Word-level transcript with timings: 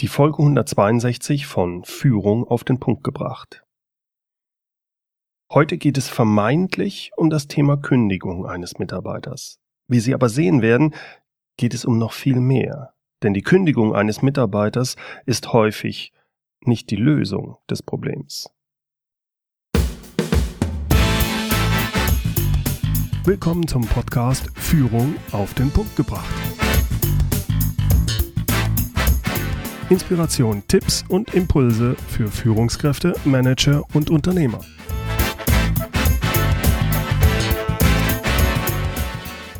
Die 0.00 0.08
Folge 0.08 0.40
162 0.40 1.46
von 1.46 1.82
Führung 1.82 2.46
auf 2.46 2.64
den 2.64 2.78
Punkt 2.78 3.02
gebracht. 3.02 3.64
Heute 5.50 5.78
geht 5.78 5.96
es 5.96 6.10
vermeintlich 6.10 7.12
um 7.16 7.30
das 7.30 7.48
Thema 7.48 7.78
Kündigung 7.78 8.44
eines 8.44 8.78
Mitarbeiters. 8.78 9.58
Wie 9.88 10.00
Sie 10.00 10.12
aber 10.12 10.28
sehen 10.28 10.60
werden, 10.60 10.94
geht 11.56 11.72
es 11.72 11.86
um 11.86 11.96
noch 11.96 12.12
viel 12.12 12.40
mehr. 12.40 12.92
Denn 13.22 13.32
die 13.32 13.40
Kündigung 13.40 13.94
eines 13.94 14.20
Mitarbeiters 14.20 14.96
ist 15.24 15.54
häufig 15.54 16.12
nicht 16.60 16.90
die 16.90 16.96
Lösung 16.96 17.56
des 17.70 17.82
Problems. 17.82 18.50
Willkommen 23.24 23.66
zum 23.66 23.86
Podcast 23.86 24.50
Führung 24.56 25.16
auf 25.32 25.54
den 25.54 25.70
Punkt 25.70 25.96
gebracht. 25.96 26.34
Inspiration, 29.88 30.64
Tipps 30.66 31.04
und 31.08 31.32
Impulse 31.32 31.94
für 32.08 32.26
Führungskräfte, 32.26 33.14
Manager 33.24 33.84
und 33.94 34.10
Unternehmer. 34.10 34.58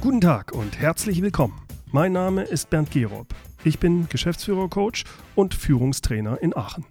Guten 0.00 0.20
Tag 0.20 0.50
und 0.50 0.80
herzlich 0.80 1.22
willkommen. 1.22 1.54
Mein 1.92 2.10
Name 2.10 2.42
ist 2.42 2.70
Bernd 2.70 2.90
Gerob. 2.90 3.28
Ich 3.62 3.78
bin 3.78 4.08
Geschäftsführer-Coach 4.08 5.04
und 5.36 5.54
Führungstrainer 5.54 6.42
in 6.42 6.56
Aachen. 6.56 6.84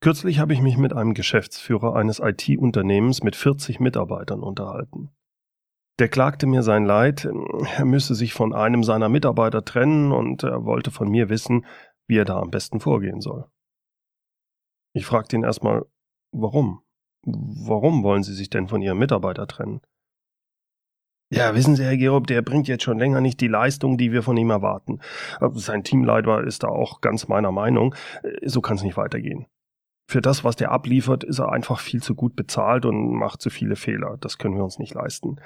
Kürzlich 0.00 0.40
habe 0.40 0.52
ich 0.52 0.60
mich 0.60 0.76
mit 0.76 0.92
einem 0.92 1.14
Geschäftsführer 1.14 1.94
eines 1.94 2.18
IT-Unternehmens 2.18 3.22
mit 3.22 3.36
40 3.36 3.78
Mitarbeitern 3.78 4.40
unterhalten. 4.40 5.10
Der 6.00 6.08
klagte 6.08 6.46
mir 6.46 6.62
sein 6.62 6.86
Leid, 6.86 7.28
er 7.76 7.84
müsse 7.84 8.14
sich 8.14 8.32
von 8.32 8.54
einem 8.54 8.82
seiner 8.84 9.10
Mitarbeiter 9.10 9.66
trennen 9.66 10.12
und 10.12 10.42
er 10.42 10.64
wollte 10.64 10.90
von 10.90 11.10
mir 11.10 11.28
wissen, 11.28 11.66
wie 12.08 12.16
er 12.16 12.24
da 12.24 12.40
am 12.40 12.50
besten 12.50 12.80
vorgehen 12.80 13.20
soll. 13.20 13.44
Ich 14.94 15.04
fragte 15.04 15.36
ihn 15.36 15.44
erstmal, 15.44 15.84
warum? 16.32 16.80
Warum 17.22 18.02
wollen 18.02 18.22
Sie 18.22 18.32
sich 18.32 18.48
denn 18.48 18.66
von 18.66 18.80
Ihrem 18.80 18.98
Mitarbeiter 18.98 19.46
trennen? 19.46 19.82
Ja, 21.30 21.54
wissen 21.54 21.76
Sie, 21.76 21.84
Herr 21.84 21.98
Gerob, 21.98 22.26
der 22.28 22.40
bringt 22.40 22.66
jetzt 22.66 22.82
schon 22.82 22.98
länger 22.98 23.20
nicht 23.20 23.38
die 23.42 23.48
Leistung, 23.48 23.98
die 23.98 24.10
wir 24.10 24.22
von 24.22 24.38
ihm 24.38 24.48
erwarten. 24.48 25.00
Sein 25.52 25.84
Teamleiter 25.84 26.42
ist 26.42 26.62
da 26.62 26.68
auch 26.68 27.02
ganz 27.02 27.28
meiner 27.28 27.52
Meinung. 27.52 27.94
So 28.42 28.62
kann 28.62 28.78
es 28.78 28.82
nicht 28.82 28.96
weitergehen 28.96 29.46
für 30.10 30.20
das, 30.20 30.42
was 30.42 30.56
der 30.56 30.72
abliefert, 30.72 31.22
ist 31.22 31.38
er 31.38 31.52
einfach 31.52 31.78
viel 31.78 32.02
zu 32.02 32.16
gut 32.16 32.34
bezahlt 32.34 32.84
und 32.84 33.14
macht 33.14 33.40
zu 33.40 33.48
viele 33.48 33.76
Fehler. 33.76 34.16
Das 34.20 34.38
können 34.38 34.56
wir 34.56 34.64
uns 34.64 34.80
nicht 34.80 34.92
leisten. 34.92 35.36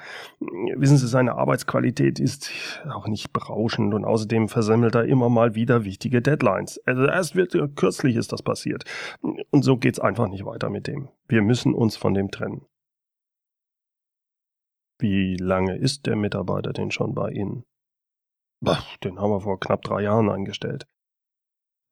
Wissen 0.41 0.97
Sie, 0.97 1.07
seine 1.07 1.35
Arbeitsqualität 1.35 2.19
ist 2.19 2.51
auch 2.91 3.07
nicht 3.07 3.33
berauschend 3.33 3.93
und 3.93 4.07
außerdem 4.07 4.49
versemmelt 4.49 4.95
er 4.95 5.05
immer 5.05 5.29
mal 5.29 5.55
wieder 5.55 5.85
wichtige 5.85 6.23
Deadlines. 6.23 6.81
Also 6.87 7.05
erst 7.05 7.37
wird, 7.37 7.55
kürzlich 7.77 8.17
ist 8.17 8.33
das 8.33 8.43
passiert. 8.43 8.85
Und 9.21 9.63
so 9.63 9.77
geht's 9.77 10.01
einfach 10.01 10.29
nicht 10.29 10.47
weiter 10.47 10.71
mit 10.71 10.87
dem. 10.87 11.09
Wir 11.29 11.43
müssen 11.43 11.75
uns 11.75 11.97
von 11.97 12.15
dem 12.15 12.31
trennen. 12.31 12.65
Wie 14.99 15.37
lange 15.37 15.77
ist 15.77 16.07
der 16.07 16.17
Mitarbeiter 16.17 16.73
denn 16.73 16.91
schon 16.91 17.15
bei 17.15 17.31
Ihnen? 17.31 17.65
Den 19.05 19.21
haben 19.21 19.31
wir 19.31 19.41
vor 19.43 19.61
knapp 19.61 19.83
drei 19.83 20.01
Jahren 20.03 20.31
eingestellt. 20.31 20.87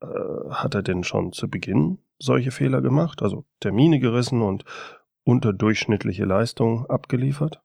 Äh, 0.01 0.07
hat 0.51 0.75
er 0.75 0.83
denn 0.83 1.05
schon 1.05 1.33
zu 1.33 1.51
Beginn 1.51 1.99
solche 2.23 2.51
Fehler 2.51 2.81
gemacht, 2.81 3.23
also 3.23 3.45
Termine 3.61 3.99
gerissen 3.99 4.43
und 4.43 4.65
unterdurchschnittliche 5.25 6.25
Leistung 6.25 6.87
abgeliefert? 6.87 7.61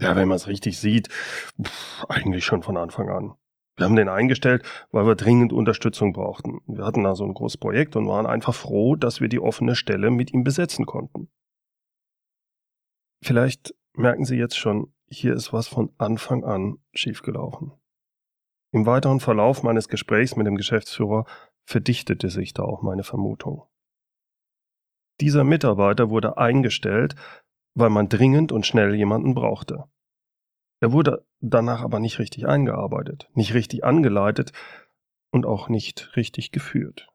Ja, 0.00 0.16
wenn 0.16 0.28
man 0.28 0.36
es 0.36 0.48
richtig 0.48 0.78
sieht, 0.78 1.08
pff, 1.62 2.04
eigentlich 2.08 2.44
schon 2.44 2.62
von 2.62 2.76
Anfang 2.76 3.08
an. 3.08 3.34
Wir 3.76 3.86
haben 3.86 3.96
den 3.96 4.08
eingestellt, 4.08 4.64
weil 4.90 5.06
wir 5.06 5.14
dringend 5.14 5.52
Unterstützung 5.52 6.12
brauchten. 6.12 6.60
Wir 6.66 6.84
hatten 6.84 7.04
da 7.04 7.14
so 7.14 7.24
ein 7.24 7.34
großes 7.34 7.58
Projekt 7.58 7.96
und 7.96 8.06
waren 8.06 8.26
einfach 8.26 8.54
froh, 8.54 8.96
dass 8.96 9.20
wir 9.20 9.28
die 9.28 9.40
offene 9.40 9.76
Stelle 9.76 10.10
mit 10.10 10.32
ihm 10.32 10.44
besetzen 10.44 10.84
konnten. 10.84 11.30
Vielleicht 13.24 13.74
merken 13.94 14.24
Sie 14.24 14.36
jetzt 14.36 14.58
schon, 14.58 14.92
hier 15.08 15.34
ist 15.34 15.52
was 15.52 15.68
von 15.68 15.92
Anfang 15.96 16.44
an 16.44 16.78
schiefgelaufen. 16.92 17.72
Im 18.72 18.86
weiteren 18.86 19.20
Verlauf 19.20 19.62
meines 19.62 19.88
Gesprächs 19.88 20.34
mit 20.36 20.46
dem 20.46 20.56
Geschäftsführer 20.56 21.26
verdichtete 21.64 22.30
sich 22.30 22.54
da 22.54 22.62
auch 22.62 22.82
meine 22.82 23.04
Vermutung. 23.04 23.66
Dieser 25.20 25.44
Mitarbeiter 25.44 26.10
wurde 26.10 26.36
eingestellt, 26.36 27.14
weil 27.74 27.90
man 27.90 28.08
dringend 28.08 28.52
und 28.52 28.66
schnell 28.66 28.94
jemanden 28.94 29.34
brauchte. 29.34 29.84
Er 30.80 30.92
wurde 30.92 31.24
danach 31.40 31.82
aber 31.82 32.00
nicht 32.00 32.18
richtig 32.18 32.46
eingearbeitet, 32.46 33.30
nicht 33.34 33.54
richtig 33.54 33.84
angeleitet 33.84 34.52
und 35.30 35.46
auch 35.46 35.68
nicht 35.68 36.16
richtig 36.16 36.50
geführt. 36.50 37.08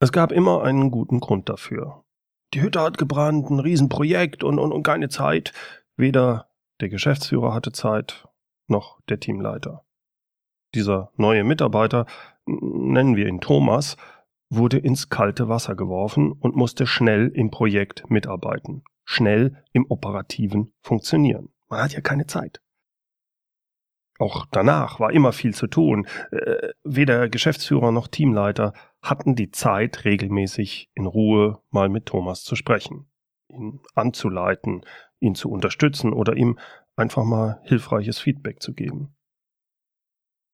Es 0.00 0.12
gab 0.12 0.32
immer 0.32 0.62
einen 0.62 0.90
guten 0.90 1.20
Grund 1.20 1.50
dafür. 1.50 2.04
Die 2.54 2.62
Hütte 2.62 2.80
hat 2.80 2.96
gebrannt, 2.96 3.50
ein 3.50 3.60
Riesenprojekt 3.60 4.42
und, 4.42 4.58
und, 4.58 4.72
und 4.72 4.82
keine 4.82 5.10
Zeit. 5.10 5.52
Weder 5.96 6.50
der 6.80 6.88
Geschäftsführer 6.88 7.52
hatte 7.52 7.70
Zeit, 7.70 8.26
noch 8.66 9.00
der 9.02 9.20
Teamleiter. 9.20 9.84
Dieser 10.74 11.10
neue 11.16 11.44
Mitarbeiter 11.44 12.06
nennen 12.46 13.16
wir 13.16 13.26
ihn 13.26 13.40
Thomas, 13.40 13.96
wurde 14.50 14.78
ins 14.78 15.08
kalte 15.08 15.48
Wasser 15.48 15.74
geworfen 15.74 16.32
und 16.32 16.56
musste 16.56 16.86
schnell 16.86 17.28
im 17.28 17.50
Projekt 17.50 18.10
mitarbeiten, 18.10 18.82
schnell 19.04 19.62
im 19.72 19.86
operativen 19.88 20.72
funktionieren. 20.82 21.50
Man 21.68 21.82
hat 21.82 21.92
ja 21.92 22.00
keine 22.00 22.26
Zeit. 22.26 22.60
Auch 24.18 24.44
danach 24.50 25.00
war 25.00 25.12
immer 25.12 25.32
viel 25.32 25.54
zu 25.54 25.66
tun. 25.66 26.06
Äh, 26.30 26.72
weder 26.84 27.30
Geschäftsführer 27.30 27.90
noch 27.90 28.06
Teamleiter 28.06 28.74
hatten 29.00 29.34
die 29.34 29.50
Zeit, 29.50 30.04
regelmäßig 30.04 30.90
in 30.94 31.06
Ruhe 31.06 31.62
mal 31.70 31.88
mit 31.88 32.04
Thomas 32.06 32.44
zu 32.44 32.54
sprechen, 32.54 33.10
ihn 33.48 33.80
anzuleiten, 33.94 34.84
ihn 35.20 35.34
zu 35.34 35.50
unterstützen 35.50 36.12
oder 36.12 36.36
ihm 36.36 36.58
einfach 36.96 37.24
mal 37.24 37.60
hilfreiches 37.64 38.18
Feedback 38.18 38.60
zu 38.60 38.74
geben. 38.74 39.16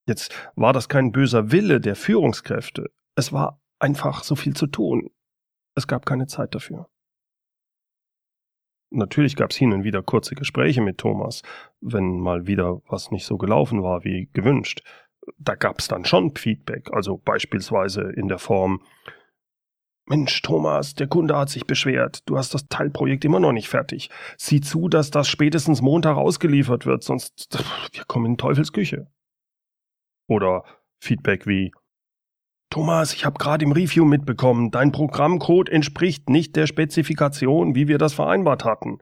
Jetzt 0.06 0.32
war 0.54 0.72
das 0.72 0.88
kein 0.88 1.12
böser 1.12 1.50
Wille 1.50 1.80
der 1.80 1.96
Führungskräfte. 1.96 2.90
Es 3.16 3.32
war 3.32 3.60
einfach 3.78 4.22
so 4.22 4.36
viel 4.36 4.54
zu 4.54 4.66
tun. 4.66 5.10
Es 5.74 5.86
gab 5.86 6.06
keine 6.06 6.26
Zeit 6.26 6.54
dafür. 6.54 6.88
Natürlich 8.90 9.34
gab 9.34 9.50
es 9.50 9.56
hin 9.56 9.72
und 9.72 9.82
wieder 9.82 10.02
kurze 10.02 10.36
Gespräche 10.36 10.80
mit 10.80 10.98
Thomas, 10.98 11.42
wenn 11.80 12.20
mal 12.20 12.46
wieder 12.46 12.80
was 12.88 13.10
nicht 13.10 13.26
so 13.26 13.36
gelaufen 13.36 13.82
war 13.82 14.04
wie 14.04 14.30
gewünscht. 14.32 14.82
Da 15.38 15.56
gab 15.56 15.80
es 15.80 15.88
dann 15.88 16.04
schon 16.04 16.36
Feedback, 16.36 16.92
also 16.92 17.18
beispielsweise 17.18 18.02
in 18.02 18.28
der 18.28 18.38
Form 18.38 18.82
Mensch, 20.08 20.40
Thomas, 20.42 20.94
der 20.94 21.08
Kunde 21.08 21.36
hat 21.36 21.48
sich 21.48 21.66
beschwert. 21.66 22.20
Du 22.26 22.38
hast 22.38 22.54
das 22.54 22.68
Teilprojekt 22.68 23.24
immer 23.24 23.40
noch 23.40 23.50
nicht 23.50 23.68
fertig. 23.68 24.08
Sieh 24.38 24.60
zu, 24.60 24.88
dass 24.88 25.10
das 25.10 25.26
spätestens 25.28 25.82
Montag 25.82 26.16
ausgeliefert 26.16 26.86
wird, 26.86 27.02
sonst 27.02 27.58
wir 27.92 28.04
kommen 28.04 28.26
in 28.26 28.38
Teufelsküche. 28.38 29.08
Oder 30.28 30.64
Feedback 31.00 31.47
wie 31.47 31.72
Thomas, 32.70 33.14
ich 33.14 33.25
habe 33.25 33.38
gerade 33.38 33.64
im 33.64 33.72
Review 33.72 34.04
mitbekommen, 34.04 34.70
dein 34.70 34.92
Programmcode 34.92 35.69
entspricht 35.69 36.28
nicht 36.28 36.56
der 36.56 36.66
Spezifikation, 36.66 37.75
wie 37.75 37.88
wir 37.88 37.98
das 37.98 38.12
vereinbart 38.12 38.65
hatten. 38.65 38.98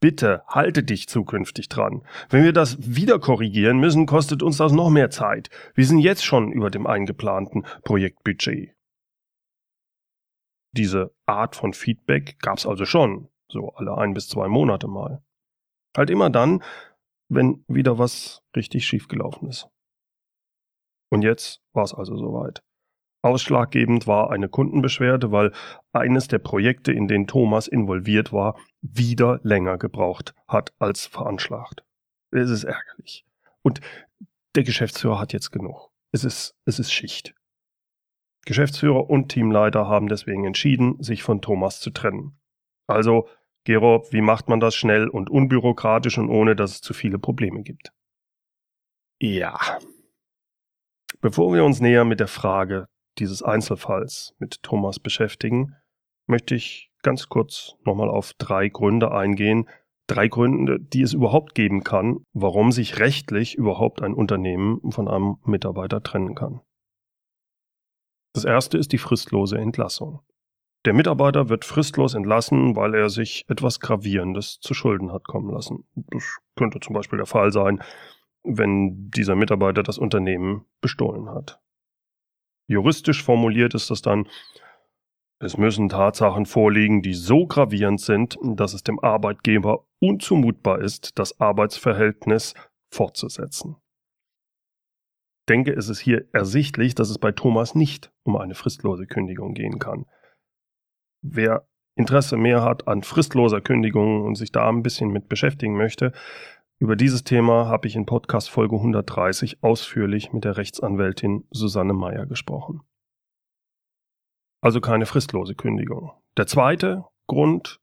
Bitte 0.00 0.42
halte 0.46 0.82
dich 0.82 1.08
zukünftig 1.08 1.68
dran. 1.70 2.02
Wenn 2.28 2.44
wir 2.44 2.52
das 2.52 2.94
wieder 2.94 3.18
korrigieren 3.18 3.78
müssen, 3.78 4.04
kostet 4.04 4.42
uns 4.42 4.58
das 4.58 4.72
noch 4.72 4.90
mehr 4.90 5.10
Zeit. 5.10 5.48
Wir 5.74 5.86
sind 5.86 6.00
jetzt 6.00 6.24
schon 6.24 6.52
über 6.52 6.70
dem 6.70 6.86
eingeplanten 6.86 7.66
Projektbudget. 7.82 8.74
Diese 10.72 11.14
Art 11.24 11.56
von 11.56 11.72
Feedback 11.72 12.38
gab's 12.40 12.66
also 12.66 12.84
schon, 12.84 13.28
so 13.50 13.72
alle 13.72 13.96
ein 13.96 14.12
bis 14.12 14.28
zwei 14.28 14.48
Monate 14.48 14.86
mal. 14.86 15.22
Halt 15.96 16.10
immer 16.10 16.28
dann, 16.28 16.62
wenn 17.28 17.64
wieder 17.66 17.98
was 17.98 18.42
richtig 18.54 18.86
schiefgelaufen 18.86 19.48
ist. 19.48 19.70
Und 21.10 21.22
jetzt 21.22 21.62
war 21.72 21.84
es 21.84 21.94
also 21.94 22.16
soweit. 22.16 22.62
Ausschlaggebend 23.22 24.06
war 24.06 24.30
eine 24.30 24.48
Kundenbeschwerde, 24.48 25.32
weil 25.32 25.52
eines 25.92 26.28
der 26.28 26.38
Projekte, 26.38 26.92
in 26.92 27.08
denen 27.08 27.26
Thomas 27.26 27.66
involviert 27.66 28.32
war, 28.32 28.56
wieder 28.82 29.40
länger 29.42 29.78
gebraucht 29.78 30.34
hat 30.46 30.72
als 30.78 31.06
veranschlagt. 31.06 31.84
Es 32.30 32.50
ist 32.50 32.64
ärgerlich. 32.64 33.24
Und 33.62 33.80
der 34.54 34.62
Geschäftsführer 34.62 35.18
hat 35.18 35.32
jetzt 35.32 35.50
genug. 35.50 35.90
Es 36.12 36.24
ist, 36.24 36.54
es 36.64 36.78
ist 36.78 36.92
Schicht. 36.92 37.34
Geschäftsführer 38.44 39.10
und 39.10 39.28
Teamleiter 39.28 39.88
haben 39.88 40.08
deswegen 40.08 40.44
entschieden, 40.44 41.02
sich 41.02 41.24
von 41.24 41.42
Thomas 41.42 41.80
zu 41.80 41.90
trennen. 41.90 42.38
Also, 42.86 43.28
Gero, 43.64 44.06
wie 44.12 44.20
macht 44.20 44.48
man 44.48 44.60
das 44.60 44.76
schnell 44.76 45.08
und 45.08 45.28
unbürokratisch 45.28 46.16
und 46.18 46.28
ohne, 46.28 46.54
dass 46.54 46.70
es 46.70 46.80
zu 46.80 46.94
viele 46.94 47.18
Probleme 47.18 47.62
gibt? 47.64 47.92
Ja, 49.20 49.58
Bevor 51.26 51.52
wir 51.52 51.64
uns 51.64 51.80
näher 51.80 52.04
mit 52.04 52.20
der 52.20 52.28
Frage 52.28 52.86
dieses 53.18 53.42
Einzelfalls 53.42 54.32
mit 54.38 54.62
Thomas 54.62 55.00
beschäftigen, 55.00 55.74
möchte 56.28 56.54
ich 56.54 56.92
ganz 57.02 57.28
kurz 57.28 57.74
nochmal 57.84 58.08
auf 58.08 58.32
drei 58.38 58.68
Gründe 58.68 59.10
eingehen, 59.10 59.68
Drei 60.08 60.28
Gründe, 60.28 60.78
die 60.78 61.02
es 61.02 61.14
überhaupt 61.14 61.56
geben 61.56 61.82
kann, 61.82 62.24
warum 62.32 62.70
sich 62.70 63.00
rechtlich 63.00 63.56
überhaupt 63.56 64.02
ein 64.02 64.14
Unternehmen 64.14 64.92
von 64.92 65.08
einem 65.08 65.38
Mitarbeiter 65.44 66.00
trennen 66.00 66.36
kann. 66.36 66.60
Das 68.32 68.44
erste 68.44 68.78
ist 68.78 68.92
die 68.92 68.98
fristlose 68.98 69.58
Entlassung. 69.58 70.20
Der 70.84 70.94
Mitarbeiter 70.94 71.48
wird 71.48 71.64
fristlos 71.64 72.14
entlassen, 72.14 72.76
weil 72.76 72.94
er 72.94 73.10
sich 73.10 73.42
etwas 73.48 73.80
Gravierendes 73.80 74.60
zu 74.60 74.74
Schulden 74.74 75.10
hat 75.10 75.24
kommen 75.24 75.52
lassen. 75.52 75.88
Das 75.96 76.38
könnte 76.54 76.78
zum 76.78 76.94
Beispiel 76.94 77.16
der 77.16 77.26
Fall 77.26 77.50
sein, 77.50 77.82
wenn 78.46 79.10
dieser 79.10 79.34
Mitarbeiter 79.34 79.82
das 79.82 79.98
Unternehmen 79.98 80.64
bestohlen 80.80 81.28
hat. 81.28 81.60
Juristisch 82.68 83.22
formuliert 83.22 83.74
ist 83.74 83.90
das 83.90 84.02
dann, 84.02 84.28
es 85.38 85.58
müssen 85.58 85.88
Tatsachen 85.88 86.46
vorliegen, 86.46 87.02
die 87.02 87.14
so 87.14 87.46
gravierend 87.46 88.00
sind, 88.00 88.38
dass 88.42 88.72
es 88.72 88.82
dem 88.82 88.98
Arbeitgeber 89.00 89.84
unzumutbar 90.00 90.80
ist, 90.80 91.18
das 91.18 91.40
Arbeitsverhältnis 91.40 92.54
fortzusetzen. 92.90 93.76
Ich 95.42 95.48
denke, 95.48 95.72
es 95.72 95.88
ist 95.88 96.00
hier 96.00 96.26
ersichtlich, 96.32 96.94
dass 96.94 97.10
es 97.10 97.18
bei 97.18 97.32
Thomas 97.32 97.74
nicht 97.74 98.10
um 98.24 98.36
eine 98.36 98.54
fristlose 98.54 99.06
Kündigung 99.06 99.54
gehen 99.54 99.78
kann. 99.78 100.06
Wer 101.22 101.68
Interesse 101.96 102.36
mehr 102.36 102.62
hat 102.62 102.88
an 102.88 103.02
fristloser 103.02 103.60
Kündigung 103.60 104.22
und 104.22 104.34
sich 104.34 104.52
da 104.52 104.68
ein 104.68 104.82
bisschen 104.82 105.10
mit 105.10 105.28
beschäftigen 105.28 105.76
möchte, 105.76 106.12
über 106.78 106.96
dieses 106.96 107.24
Thema 107.24 107.66
habe 107.66 107.88
ich 107.88 107.96
in 107.96 108.06
Podcast 108.06 108.50
Folge 108.50 108.76
130 108.76 109.62
ausführlich 109.62 110.32
mit 110.32 110.44
der 110.44 110.56
Rechtsanwältin 110.56 111.44
Susanne 111.50 111.94
Meyer 111.94 112.26
gesprochen 112.26 112.82
also 114.66 114.80
keine 114.80 115.06
fristlose 115.06 115.54
Kündigung. 115.54 116.10
Der 116.36 116.48
zweite 116.48 117.04
Grund 117.28 117.80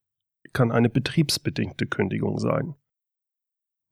kann 0.51 0.71
eine 0.71 0.89
betriebsbedingte 0.89 1.87
Kündigung 1.87 2.39
sein. 2.39 2.75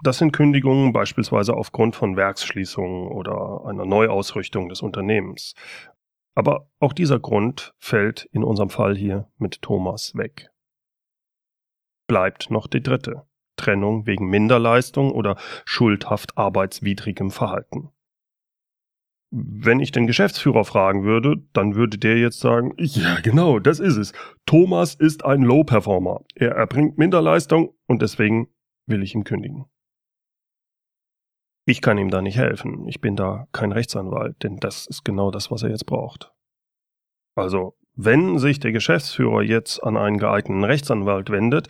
Das 0.03 0.18
sind 0.18 0.33
Kündigungen 0.33 0.92
beispielsweise 0.92 1.53
aufgrund 1.53 1.95
von 1.95 2.18
Werksschließungen 2.18 3.07
oder 3.07 3.65
einer 3.65 3.86
Neuausrichtung 3.86 4.68
des 4.68 4.81
Unternehmens. 4.81 5.53
Aber 6.36 6.69
auch 6.80 6.92
dieser 6.92 7.19
Grund 7.19 7.74
fällt 7.77 8.25
in 8.33 8.44
unserem 8.44 8.69
Fall 8.69 8.98
hier 8.98 9.31
mit 9.38 9.62
Thomas 9.62 10.13
weg. 10.15 10.50
Bleibt 12.07 12.51
noch 12.51 12.68
die 12.68 12.81
dritte. 12.81 13.25
Trennung 13.62 14.06
wegen 14.08 14.28
Minderleistung 14.28 15.12
oder 15.12 15.38
schuldhaft 15.66 16.38
arbeitswidrigem 16.38 17.31
Verhalten 17.31 17.90
wenn 19.31 19.80
ich 19.80 19.94
den 19.94 20.08
Geschäftsführer 20.08 20.66
fragen 20.66 21.04
würde, 21.04 21.38
dann 21.54 21.75
würde 21.75 21.98
der 21.98 22.18
jetzt 22.18 22.42
sagen, 22.42 22.74
ja 22.78 23.19
genau, 23.22 23.60
das 23.60 23.80
ist 23.80 23.96
es. 23.96 24.12
Thomas 24.46 24.94
ist 24.94 25.24
ein 25.24 25.42
Low-Performer. 25.42 26.22
Er 26.36 26.52
erbringt 26.52 26.98
Minderleistung 26.98 27.74
und 27.88 28.02
deswegen 28.02 28.50
will 28.88 29.02
ich 29.02 29.16
ihm 29.16 29.24
kündigen. 29.24 29.66
Ich 31.66 31.81
kann 31.81 31.98
ihm 31.98 32.10
da 32.10 32.22
nicht 32.22 32.38
helfen. 32.38 32.88
Ich 32.88 33.00
bin 33.00 33.16
da 33.16 33.48
kein 33.54 33.72
Rechtsanwalt, 33.72 34.44
denn 34.44 34.58
das 34.58 34.86
ist 34.88 35.06
genau 35.06 35.31
das, 35.31 35.50
was 35.50 35.63
er 35.63 35.69
jetzt 35.69 35.86
braucht. 35.86 36.34
Also, 37.36 37.78
wenn 37.94 38.38
sich 38.38 38.60
der 38.60 38.74
Geschäftsführer 38.74 39.44
jetzt 39.44 39.81
an 39.81 39.96
einen 39.96 40.18
geeigneten 40.18 40.66
Rechtsanwalt 40.66 41.30
wendet, 41.30 41.69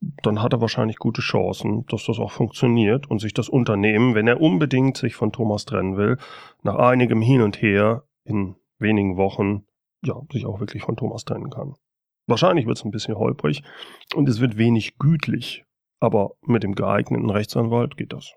dann 0.00 0.42
hat 0.42 0.52
er 0.52 0.60
wahrscheinlich 0.60 0.96
gute 0.96 1.20
Chancen, 1.20 1.84
dass 1.86 2.04
das 2.04 2.18
auch 2.18 2.30
funktioniert 2.30 3.10
und 3.10 3.20
sich 3.20 3.34
das 3.34 3.48
Unternehmen, 3.48 4.14
wenn 4.14 4.28
er 4.28 4.40
unbedingt 4.40 4.96
sich 4.96 5.14
von 5.14 5.32
Thomas 5.32 5.64
trennen 5.64 5.96
will, 5.96 6.18
nach 6.62 6.76
einigem 6.76 7.20
Hin 7.20 7.42
und 7.42 7.60
Her 7.60 8.04
in 8.24 8.56
wenigen 8.78 9.16
Wochen 9.16 9.64
ja, 10.04 10.20
sich 10.30 10.46
auch 10.46 10.60
wirklich 10.60 10.82
von 10.82 10.96
Thomas 10.96 11.24
trennen 11.24 11.50
kann. 11.50 11.74
Wahrscheinlich 12.26 12.66
wird 12.66 12.76
es 12.76 12.84
ein 12.84 12.90
bisschen 12.90 13.16
holprig 13.16 13.62
und 14.14 14.28
es 14.28 14.40
wird 14.40 14.56
wenig 14.56 14.98
gütlich, 14.98 15.64
aber 15.98 16.32
mit 16.42 16.62
dem 16.62 16.74
geeigneten 16.74 17.30
Rechtsanwalt 17.30 17.96
geht 17.96 18.12
das. 18.12 18.34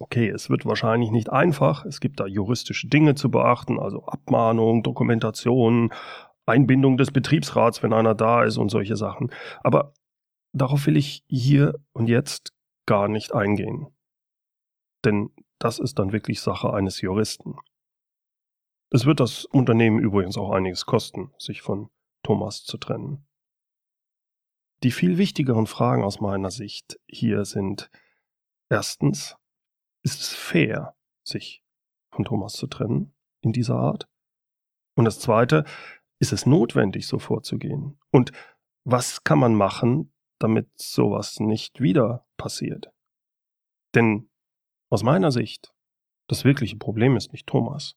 Okay, 0.00 0.28
es 0.28 0.50
wird 0.50 0.66
wahrscheinlich 0.66 1.10
nicht 1.10 1.30
einfach, 1.30 1.84
es 1.84 2.00
gibt 2.00 2.18
da 2.18 2.26
juristische 2.26 2.88
Dinge 2.88 3.14
zu 3.14 3.30
beachten, 3.30 3.78
also 3.78 4.04
Abmahnung, 4.04 4.82
Dokumentation, 4.82 5.92
Einbindung 6.44 6.96
des 6.96 7.12
Betriebsrats, 7.12 7.82
wenn 7.82 7.92
einer 7.92 8.14
da 8.14 8.42
ist 8.42 8.56
und 8.56 8.70
solche 8.70 8.96
Sachen. 8.96 9.30
Aber 9.62 9.92
darauf 10.52 10.86
will 10.86 10.96
ich 10.96 11.24
hier 11.28 11.74
und 11.92 12.08
jetzt 12.08 12.52
gar 12.86 13.08
nicht 13.08 13.34
eingehen. 13.34 13.88
Denn 15.04 15.30
das 15.58 15.78
ist 15.78 15.98
dann 15.98 16.12
wirklich 16.12 16.40
Sache 16.40 16.72
eines 16.72 17.00
Juristen. 17.00 17.56
Es 18.90 19.04
wird 19.04 19.20
das 19.20 19.44
Unternehmen 19.46 19.98
übrigens 19.98 20.36
auch 20.36 20.50
einiges 20.50 20.86
kosten, 20.86 21.32
sich 21.38 21.62
von 21.62 21.90
Thomas 22.22 22.64
zu 22.64 22.78
trennen. 22.78 23.26
Die 24.82 24.90
viel 24.90 25.18
wichtigeren 25.18 25.66
Fragen 25.66 26.04
aus 26.04 26.20
meiner 26.20 26.50
Sicht 26.50 27.00
hier 27.06 27.44
sind 27.44 27.90
erstens, 28.68 29.36
ist 30.02 30.20
es 30.20 30.34
fair, 30.34 30.94
sich 31.24 31.64
von 32.10 32.24
Thomas 32.24 32.52
zu 32.52 32.66
trennen 32.66 33.14
in 33.40 33.52
dieser 33.52 33.76
Art? 33.76 34.08
Und 34.94 35.04
das 35.04 35.18
zweite, 35.18 35.64
ist 36.18 36.32
es 36.32 36.46
notwendig, 36.46 37.06
so 37.06 37.18
vorzugehen? 37.18 37.98
Und 38.10 38.32
was 38.84 39.24
kann 39.24 39.38
man 39.38 39.54
machen, 39.54 40.12
damit 40.38 40.68
sowas 40.76 41.40
nicht 41.40 41.80
wieder 41.80 42.26
passiert. 42.36 42.90
Denn 43.94 44.28
aus 44.90 45.02
meiner 45.02 45.30
Sicht, 45.30 45.72
das 46.28 46.44
wirkliche 46.44 46.76
Problem 46.76 47.16
ist 47.16 47.32
nicht 47.32 47.46
Thomas. 47.46 47.96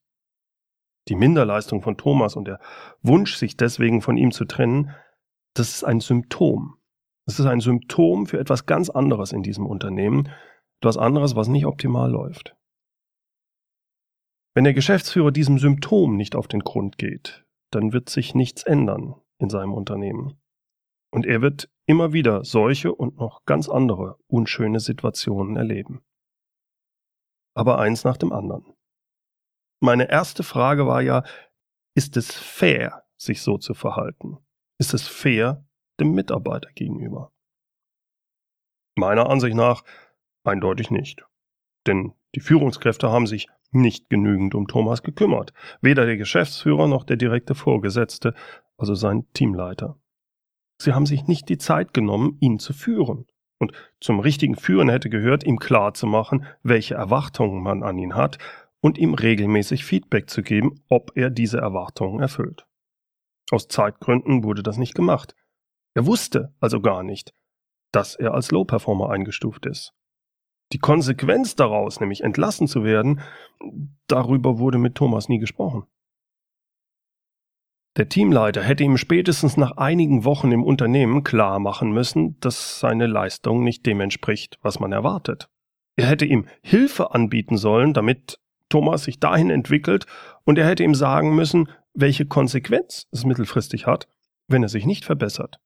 Die 1.08 1.16
Minderleistung 1.16 1.82
von 1.82 1.98
Thomas 1.98 2.36
und 2.36 2.46
der 2.46 2.60
Wunsch, 3.02 3.36
sich 3.36 3.58
deswegen 3.58 4.02
von 4.02 4.18
ihm 4.18 4.32
zu 4.32 4.46
trennen, 4.46 4.96
das 5.54 5.70
ist 5.70 5.84
ein 5.84 6.00
Symptom. 6.00 6.78
Das 7.26 7.40
ist 7.40 7.46
ein 7.46 7.60
Symptom 7.60 8.26
für 8.26 8.40
etwas 8.40 8.66
ganz 8.66 8.90
anderes 8.90 9.32
in 9.32 9.44
diesem 9.44 9.66
Unternehmen, 9.66 10.30
etwas 10.82 10.98
anderes, 10.98 11.36
was 11.36 11.48
nicht 11.48 11.66
optimal 11.66 12.12
läuft. 12.12 12.56
Wenn 14.54 14.64
der 14.64 14.74
Geschäftsführer 14.74 15.32
diesem 15.32 15.60
Symptom 15.60 16.16
nicht 16.16 16.36
auf 16.36 16.48
den 16.48 16.62
Grund 16.62 16.98
geht, 16.98 17.46
dann 17.72 17.94
wird 17.94 18.10
sich 18.10 18.34
nichts 18.34 18.64
ändern 18.64 19.16
in 19.38 19.50
seinem 19.50 19.74
Unternehmen. 19.74 20.40
Und 21.12 21.26
er 21.26 21.42
wird 21.42 21.70
immer 21.90 22.14
wieder 22.14 22.46
solche 22.46 22.94
und 22.94 23.18
noch 23.18 23.46
ganz 23.46 23.68
andere 23.68 24.20
unschöne 24.28 24.80
Situationen 24.80 25.58
erleben. 25.58 26.04
Aber 27.56 27.80
eins 27.80 28.04
nach 28.04 28.16
dem 28.16 28.32
anderen. 28.32 28.76
Meine 29.82 30.08
erste 30.08 30.44
Frage 30.44 30.86
war 30.86 31.02
ja, 31.02 31.24
ist 31.96 32.16
es 32.16 32.32
fair, 32.32 33.06
sich 33.18 33.42
so 33.42 33.58
zu 33.58 33.74
verhalten? 33.74 34.38
Ist 34.78 34.94
es 34.94 35.08
fair 35.08 35.66
dem 36.00 36.14
Mitarbeiter 36.14 36.70
gegenüber? 36.74 37.34
Meiner 38.96 39.28
Ansicht 39.28 39.56
nach 39.56 39.84
eindeutig 40.44 40.92
nicht. 40.92 41.26
Denn 41.88 42.14
die 42.36 42.40
Führungskräfte 42.40 43.10
haben 43.10 43.26
sich 43.26 43.48
nicht 43.72 44.12
genügend 44.12 44.54
um 44.54 44.68
Thomas 44.68 45.02
gekümmert. 45.02 45.54
Weder 45.82 46.06
der 46.06 46.18
Geschäftsführer 46.18 46.88
noch 46.88 47.04
der 47.04 47.18
direkte 47.18 47.56
Vorgesetzte, 47.56 48.36
also 48.78 48.94
sein 48.94 49.26
Teamleiter. 49.34 49.98
Sie 50.82 50.94
haben 50.94 51.06
sich 51.06 51.28
nicht 51.28 51.50
die 51.50 51.58
Zeit 51.58 51.94
genommen, 51.94 52.38
ihn 52.40 52.60
zu 52.60 52.74
führen. 52.74 53.26
Und 53.60 53.74
zum 54.00 54.22
richtigen 54.22 54.56
Führen 54.56 54.90
hätte 54.90 55.10
gehört, 55.10 55.44
ihm 55.44 55.60
klar 55.60 55.94
zu 55.94 56.08
machen, 56.08 56.46
welche 56.64 56.96
Erwartungen 56.96 57.62
man 57.62 57.84
an 57.84 57.98
ihn 57.98 58.16
hat 58.16 58.38
und 58.80 58.98
ihm 58.98 59.14
regelmäßig 59.14 59.84
Feedback 59.84 60.30
zu 60.30 60.42
geben, 60.42 60.82
ob 60.88 61.12
er 61.16 61.30
diese 61.30 61.58
Erwartungen 61.58 62.22
erfüllt. 62.22 62.66
Aus 63.52 63.68
Zeitgründen 63.68 64.44
wurde 64.44 64.64
das 64.64 64.78
nicht 64.78 64.96
gemacht. 64.96 65.36
Er 65.96 66.06
wusste 66.06 66.54
also 66.62 66.80
gar 66.80 67.04
nicht, 67.04 67.34
dass 67.92 68.16
er 68.16 68.34
als 68.34 68.52
Low-Performer 68.52 69.10
eingestuft 69.10 69.66
ist. 69.66 69.94
Die 70.72 70.80
Konsequenz 70.80 71.56
daraus, 71.56 72.00
nämlich 72.00 72.22
entlassen 72.22 72.68
zu 72.68 72.84
werden, 72.84 73.22
darüber 74.08 74.60
wurde 74.60 74.78
mit 74.78 74.96
Thomas 74.96 75.28
nie 75.28 75.40
gesprochen. 75.40 75.88
Der 78.00 78.08
Teamleiter 78.08 78.64
hätte 78.64 78.86
ihm 78.86 78.96
spätestens 78.96 79.58
nach 79.58 79.76
einigen 79.76 80.24
Wochen 80.24 80.54
im 80.54 80.64
Unternehmen 80.64 81.26
klar 81.26 81.60
machen 81.60 81.92
müssen, 81.92 82.40
dass 82.40 82.80
seine 82.80 83.08
Leistung 83.08 83.62
nicht 83.62 83.86
dem 83.86 84.00
entspricht, 84.00 84.58
was 84.62 84.80
man 84.80 84.94
erwartet. 84.94 85.50
Er 85.98 86.08
hätte 86.08 86.24
ihm 86.24 86.48
Hilfe 86.62 87.14
anbieten 87.14 87.58
sollen, 87.58 87.94
damit 87.94 88.40
Thomas 88.70 89.04
sich 89.04 89.20
dahin 89.20 89.50
entwickelt, 89.50 90.06
und 90.46 90.58
er 90.58 90.66
hätte 90.66 90.86
ihm 90.86 90.96
sagen 90.96 91.36
müssen, 91.36 91.68
welche 91.94 92.26
Konsequenz 92.26 93.10
es 93.12 93.26
mittelfristig 93.26 93.86
hat, 93.86 94.08
wenn 94.48 94.64
er 94.64 94.70
sich 94.70 94.86
nicht 94.86 95.04
verbessert. 95.04 95.60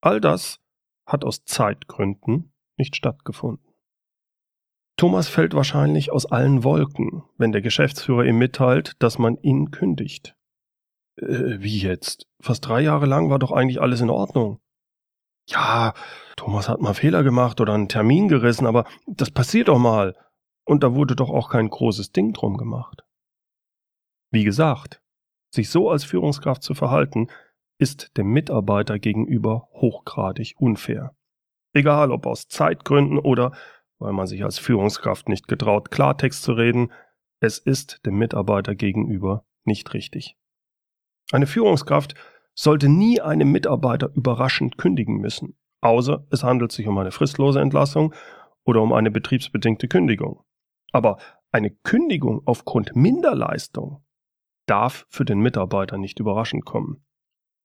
All 0.00 0.22
das 0.22 0.58
hat 1.04 1.22
aus 1.22 1.44
Zeitgründen 1.44 2.54
nicht 2.78 2.96
stattgefunden. 2.96 3.74
Thomas 4.96 5.28
fällt 5.28 5.52
wahrscheinlich 5.52 6.12
aus 6.12 6.24
allen 6.24 6.64
Wolken, 6.64 7.24
wenn 7.36 7.52
der 7.52 7.60
Geschäftsführer 7.60 8.24
ihm 8.24 8.38
mitteilt, 8.38 8.94
dass 9.00 9.18
man 9.18 9.36
ihn 9.42 9.70
kündigt. 9.70 10.34
Äh, 11.16 11.60
wie 11.60 11.78
jetzt? 11.78 12.26
Fast 12.40 12.66
drei 12.66 12.80
Jahre 12.80 13.06
lang 13.06 13.30
war 13.30 13.38
doch 13.38 13.52
eigentlich 13.52 13.80
alles 13.80 14.00
in 14.00 14.10
Ordnung. 14.10 14.60
Ja, 15.48 15.94
Thomas 16.36 16.68
hat 16.68 16.80
mal 16.80 16.94
Fehler 16.94 17.22
gemacht 17.22 17.60
oder 17.60 17.74
einen 17.74 17.88
Termin 17.88 18.28
gerissen, 18.28 18.66
aber 18.66 18.84
das 19.06 19.30
passiert 19.30 19.68
doch 19.68 19.78
mal. 19.78 20.16
Und 20.64 20.82
da 20.82 20.94
wurde 20.94 21.14
doch 21.14 21.30
auch 21.30 21.48
kein 21.48 21.70
großes 21.70 22.10
Ding 22.10 22.32
drum 22.32 22.56
gemacht. 22.56 23.04
Wie 24.32 24.44
gesagt, 24.44 25.00
sich 25.54 25.70
so 25.70 25.88
als 25.88 26.04
Führungskraft 26.04 26.62
zu 26.62 26.74
verhalten, 26.74 27.28
ist 27.78 28.16
dem 28.16 28.32
Mitarbeiter 28.32 28.98
gegenüber 28.98 29.68
hochgradig 29.72 30.54
unfair. 30.58 31.14
Egal 31.72 32.10
ob 32.10 32.26
aus 32.26 32.48
Zeitgründen 32.48 33.18
oder 33.18 33.52
weil 33.98 34.12
man 34.12 34.26
sich 34.26 34.44
als 34.44 34.58
Führungskraft 34.58 35.28
nicht 35.28 35.48
getraut, 35.48 35.90
Klartext 35.90 36.42
zu 36.42 36.52
reden, 36.52 36.92
es 37.40 37.58
ist 37.58 38.04
dem 38.04 38.18
Mitarbeiter 38.18 38.74
gegenüber 38.74 39.44
nicht 39.64 39.94
richtig. 39.94 40.36
Eine 41.32 41.46
Führungskraft 41.46 42.14
sollte 42.54 42.88
nie 42.88 43.20
einem 43.20 43.52
Mitarbeiter 43.52 44.10
überraschend 44.14 44.78
kündigen 44.78 45.18
müssen, 45.18 45.56
außer 45.80 46.26
es 46.30 46.42
handelt 46.42 46.72
sich 46.72 46.86
um 46.86 46.96
eine 46.98 47.10
fristlose 47.10 47.60
Entlassung 47.60 48.14
oder 48.64 48.80
um 48.80 48.92
eine 48.92 49.10
betriebsbedingte 49.10 49.88
Kündigung. 49.88 50.42
Aber 50.92 51.18
eine 51.52 51.70
Kündigung 51.70 52.42
aufgrund 52.46 52.94
Minderleistung 52.96 54.04
darf 54.66 55.06
für 55.08 55.24
den 55.24 55.40
Mitarbeiter 55.40 55.98
nicht 55.98 56.18
überraschend 56.18 56.64
kommen. 56.64 57.04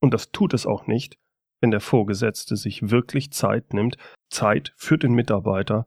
Und 0.01 0.13
das 0.13 0.31
tut 0.31 0.53
es 0.53 0.65
auch 0.65 0.87
nicht, 0.87 1.17
wenn 1.61 1.71
der 1.71 1.79
Vorgesetzte 1.79 2.55
sich 2.55 2.89
wirklich 2.89 3.31
Zeit 3.31 3.73
nimmt, 3.73 3.97
Zeit 4.29 4.73
für 4.75 4.97
den 4.97 5.13
Mitarbeiter 5.13 5.85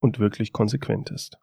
und 0.00 0.18
wirklich 0.18 0.52
konsequent 0.52 1.10
ist. 1.10 1.38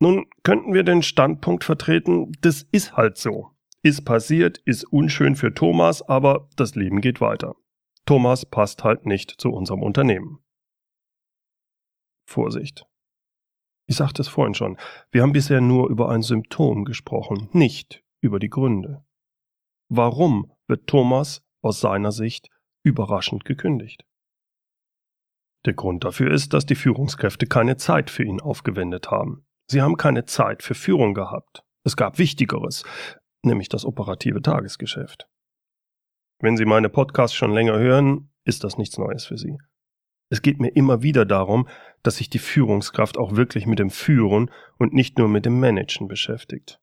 Nun 0.00 0.26
könnten 0.42 0.74
wir 0.74 0.82
den 0.82 1.02
Standpunkt 1.02 1.64
vertreten, 1.64 2.32
das 2.40 2.62
ist 2.72 2.96
halt 2.96 3.16
so. 3.16 3.55
Ist 3.82 4.04
passiert, 4.04 4.58
ist 4.58 4.84
unschön 4.84 5.36
für 5.36 5.54
Thomas, 5.54 6.02
aber 6.02 6.48
das 6.56 6.74
Leben 6.74 7.00
geht 7.00 7.20
weiter. 7.20 7.54
Thomas 8.04 8.46
passt 8.46 8.84
halt 8.84 9.06
nicht 9.06 9.30
zu 9.30 9.50
unserem 9.50 9.82
Unternehmen. 9.82 10.38
Vorsicht. 12.28 12.86
Ich 13.88 13.96
sagte 13.96 14.22
es 14.22 14.28
vorhin 14.28 14.54
schon, 14.54 14.76
wir 15.10 15.22
haben 15.22 15.32
bisher 15.32 15.60
nur 15.60 15.88
über 15.88 16.08
ein 16.10 16.22
Symptom 16.22 16.84
gesprochen, 16.84 17.48
nicht 17.52 18.02
über 18.20 18.38
die 18.38 18.50
Gründe. 18.50 19.04
Warum 19.88 20.52
wird 20.66 20.88
Thomas 20.88 21.44
aus 21.62 21.80
seiner 21.80 22.10
Sicht 22.10 22.50
überraschend 22.84 23.44
gekündigt? 23.44 24.04
Der 25.66 25.74
Grund 25.74 26.04
dafür 26.04 26.32
ist, 26.32 26.52
dass 26.52 26.66
die 26.66 26.74
Führungskräfte 26.74 27.46
keine 27.46 27.76
Zeit 27.76 28.10
für 28.10 28.24
ihn 28.24 28.40
aufgewendet 28.40 29.10
haben. 29.10 29.46
Sie 29.68 29.82
haben 29.82 29.96
keine 29.96 30.24
Zeit 30.24 30.62
für 30.62 30.74
Führung 30.74 31.14
gehabt. 31.14 31.64
Es 31.84 31.96
gab 31.96 32.18
Wichtigeres, 32.18 32.84
nämlich 33.42 33.68
das 33.68 33.84
operative 33.84 34.42
Tagesgeschäft. 34.42 35.28
Wenn 36.40 36.56
Sie 36.56 36.64
meine 36.64 36.88
Podcasts 36.88 37.36
schon 37.36 37.52
länger 37.52 37.78
hören, 37.78 38.30
ist 38.44 38.64
das 38.64 38.78
nichts 38.78 38.98
Neues 38.98 39.24
für 39.24 39.38
Sie. 39.38 39.58
Es 40.28 40.42
geht 40.42 40.60
mir 40.60 40.68
immer 40.70 41.02
wieder 41.02 41.24
darum, 41.24 41.68
dass 42.02 42.16
sich 42.16 42.28
die 42.28 42.38
Führungskraft 42.38 43.16
auch 43.16 43.36
wirklich 43.36 43.66
mit 43.66 43.78
dem 43.78 43.90
Führen 43.90 44.50
und 44.78 44.92
nicht 44.92 45.18
nur 45.18 45.28
mit 45.28 45.46
dem 45.46 45.60
Managen 45.60 46.08
beschäftigt. 46.08 46.80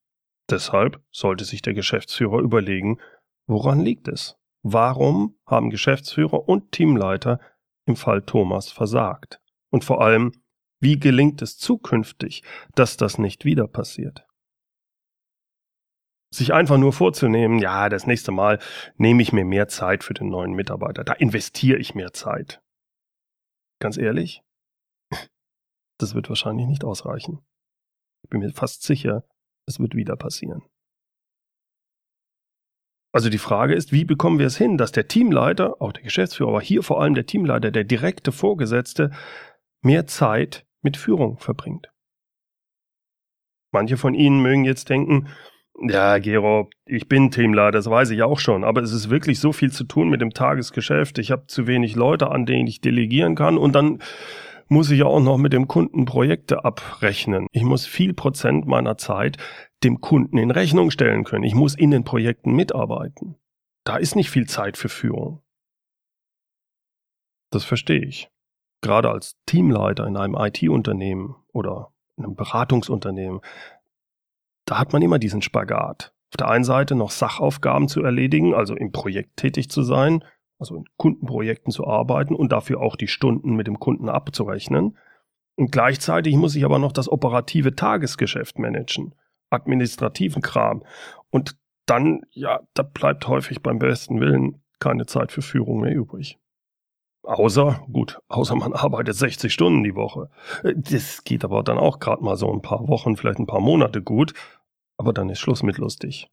Deshalb 0.50 1.02
sollte 1.12 1.46
sich 1.46 1.62
der 1.62 1.74
Geschäftsführer 1.74 2.40
überlegen, 2.40 3.00
woran 3.48 3.80
liegt 3.80 4.08
es? 4.08 4.38
Warum 4.62 5.38
haben 5.46 5.70
Geschäftsführer 5.70 6.48
und 6.48 6.72
Teamleiter 6.72 7.40
im 7.86 7.96
Fall 7.96 8.22
Thomas 8.22 8.72
versagt? 8.72 9.42
Und 9.70 9.84
vor 9.84 10.02
allem, 10.02 10.32
wie 10.80 11.00
gelingt 11.00 11.42
es 11.42 11.58
zukünftig, 11.58 12.44
dass 12.76 12.98
das 12.98 13.18
nicht 13.18 13.46
wieder 13.46 13.68
passiert? 13.68 14.26
Sich 16.34 16.52
einfach 16.52 16.80
nur 16.80 16.94
vorzunehmen, 16.94 17.60
ja, 17.60 17.90
das 17.90 18.08
nächste 18.08 18.32
Mal 18.32 18.58
nehme 18.98 19.22
ich 19.22 19.34
mir 19.34 19.46
mehr 19.46 19.68
Zeit 19.68 20.04
für 20.04 20.16
den 20.16 20.30
neuen 20.30 20.54
Mitarbeiter, 20.54 21.04
da 21.04 21.14
investiere 21.14 21.78
ich 21.78 21.94
mehr 21.94 22.12
Zeit. 22.12 22.60
Ganz 23.80 23.98
ehrlich, 23.98 24.42
das 26.00 26.16
wird 26.16 26.30
wahrscheinlich 26.30 26.66
nicht 26.66 26.84
ausreichen. 26.84 27.46
Ich 28.24 28.32
bin 28.32 28.40
mir 28.40 28.52
fast 28.52 28.82
sicher, 28.82 29.24
es 29.68 29.80
wird 29.80 29.94
wieder 29.94 30.16
passieren. 30.16 30.64
Also 33.14 33.30
die 33.30 33.38
Frage 33.38 33.76
ist, 33.76 33.92
wie 33.92 34.04
bekommen 34.04 34.40
wir 34.40 34.48
es 34.48 34.58
hin, 34.58 34.80
dass 34.80 34.92
der 34.92 35.08
Teamleiter, 35.08 35.80
auch 35.84 35.94
der 35.94 36.02
Geschäftsführer, 36.02 36.50
aber 36.50 36.62
hier 36.62 36.82
vor 36.82 37.00
allem 37.00 37.14
der 37.14 37.28
Teamleiter, 37.28 37.70
der 37.70 37.84
direkte 37.84 38.32
Vorgesetzte, 38.32 39.12
mehr 39.84 40.08
Zeit 40.08 40.66
mit 40.82 40.98
Führung 40.98 41.38
verbringt. 41.38 41.92
Manche 43.72 43.98
von 43.98 44.16
Ihnen 44.16 44.42
mögen 44.42 44.66
jetzt 44.66 44.90
denken, 44.90 45.30
ja, 45.80 46.18
Gero, 46.20 46.70
ich 46.86 47.08
bin 47.08 47.32
Teamleiter, 47.32 47.72
das 47.72 47.90
weiß 47.90 48.12
ich 48.12 48.24
auch 48.24 48.40
schon, 48.40 48.64
aber 48.64 48.82
es 48.82 48.92
ist 48.92 49.10
wirklich 49.10 49.40
so 49.40 49.52
viel 49.52 49.72
zu 49.72 49.84
tun 49.86 50.10
mit 50.10 50.22
dem 50.22 50.32
Tagesgeschäft. 50.32 51.18
Ich 51.18 51.32
habe 51.32 51.48
zu 51.48 51.68
wenig 51.68 51.96
Leute, 51.96 52.30
an 52.30 52.46
denen 52.46 52.68
ich 52.68 52.82
delegieren 52.82 53.36
kann 53.36 53.58
und 53.58 53.74
dann 53.74 54.00
muss 54.68 54.92
ich 54.92 55.04
auch 55.04 55.20
noch 55.20 55.38
mit 55.38 55.54
dem 55.54 55.68
Kunden 55.68 56.06
Projekte 56.06 56.64
abrechnen. 56.64 57.48
Ich 57.52 57.64
muss 57.64 57.86
viel 57.86 58.14
Prozent 58.14 58.66
meiner 58.66 58.98
Zeit 58.98 59.38
dem 59.84 60.00
Kunden 60.00 60.38
in 60.38 60.52
Rechnung 60.52 60.90
stellen 60.92 61.26
können. 61.26 61.44
Ich 61.44 61.56
muss 61.56 61.76
in 61.76 61.92
den 61.92 62.04
Projekten 62.04 62.56
mitarbeiten. 62.56 63.36
Da 63.84 63.98
ist 63.98 64.16
nicht 64.16 64.30
viel 64.30 64.48
Zeit 64.48 64.78
für 64.78 64.90
Führung. 64.90 65.42
Das 67.52 67.66
verstehe 67.66 68.04
ich. 68.04 68.30
Gerade 68.82 69.10
als 69.10 69.38
Teamleiter 69.46 70.08
in 70.08 70.18
einem 70.18 70.36
IT-Unternehmen 70.36 71.36
oder 71.52 71.94
in 72.18 72.26
einem 72.26 72.36
Beratungsunternehmen, 72.36 73.42
da 74.66 74.80
hat 74.80 74.94
man 74.94 75.02
immer 75.02 75.20
diesen 75.20 75.42
Spagat. 75.42 76.14
Auf 76.32 76.38
der 76.38 76.50
einen 76.50 76.64
Seite 76.64 76.96
noch 76.96 77.12
Sachaufgaben 77.12 77.88
zu 77.88 78.02
erledigen, 78.02 78.54
also 78.54 78.76
im 78.76 78.92
Projekt 78.92 79.38
tätig 79.38 79.70
zu 79.70 79.84
sein, 79.84 80.24
also 80.58 80.76
in 80.76 80.86
Kundenprojekten 80.98 81.72
zu 81.72 81.86
arbeiten 81.86 82.36
und 82.36 82.52
dafür 82.52 82.82
auch 82.82 82.96
die 82.96 83.08
Stunden 83.08 83.56
mit 83.56 83.68
dem 83.68 83.80
Kunden 83.80 84.10
abzurechnen. 84.10 84.98
Und 85.56 85.72
gleichzeitig 85.72 86.36
muss 86.36 86.56
ich 86.56 86.66
aber 86.66 86.80
noch 86.80 86.92
das 86.92 87.08
operative 87.08 87.76
Tagesgeschäft 87.76 88.58
managen, 88.58 89.14
administrativen 89.52 90.42
Kram. 90.42 90.84
Und 91.30 91.58
dann, 91.86 92.22
ja, 92.32 92.62
da 92.74 92.84
bleibt 92.84 93.28
häufig 93.28 93.62
beim 93.62 93.78
besten 93.78 94.20
Willen 94.20 94.64
keine 94.80 95.06
Zeit 95.06 95.32
für 95.32 95.42
Führung 95.42 95.82
mehr 95.82 95.94
übrig. 95.94 96.40
Außer, 97.24 97.86
gut, 97.92 98.20
außer 98.28 98.56
man 98.56 98.74
arbeitet 98.74 99.16
60 99.16 99.52
Stunden 99.52 99.84
die 99.84 99.96
Woche. 99.96 100.30
Das 100.76 101.24
geht 101.24 101.46
aber 101.46 101.64
dann 101.64 101.78
auch 101.78 102.00
gerade 102.00 102.24
mal 102.24 102.36
so 102.36 102.52
ein 102.52 102.62
paar 102.62 102.88
Wochen, 102.90 103.16
vielleicht 103.16 103.40
ein 103.40 103.48
paar 103.48 103.62
Monate 103.62 104.02
gut. 104.02 104.34
Aber 104.98 105.14
dann 105.14 105.30
ist 105.30 105.40
Schluss 105.40 105.64
mit 105.64 105.78
lustig. 105.78 106.28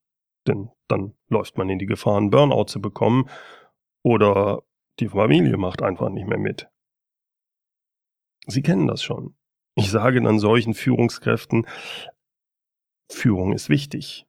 Denn 0.47 0.71
dann 0.89 1.15
läuft 1.29 1.59
man 1.59 1.69
in 1.69 1.79
die 1.79 1.87
Gefahr, 1.87 2.17
einen 2.17 2.31
Burnout 2.31 2.65
zu 2.65 2.81
bekommen 2.81 3.29
oder 4.03 4.63
die 4.99 5.09
Familie 5.09 5.57
macht 5.57 5.83
einfach 5.83 6.09
nicht 6.09 6.27
mehr 6.27 6.39
mit. 6.39 6.69
Sie 8.47 8.63
kennen 8.63 8.87
das 8.87 9.03
schon. 9.03 9.37
Ich 9.77 9.91
sage 9.91 10.21
dann 10.21 10.39
solchen 10.39 10.75
Führungskräften, 10.75 11.67
Führung 13.11 13.53
ist 13.53 13.69
wichtig, 13.69 14.27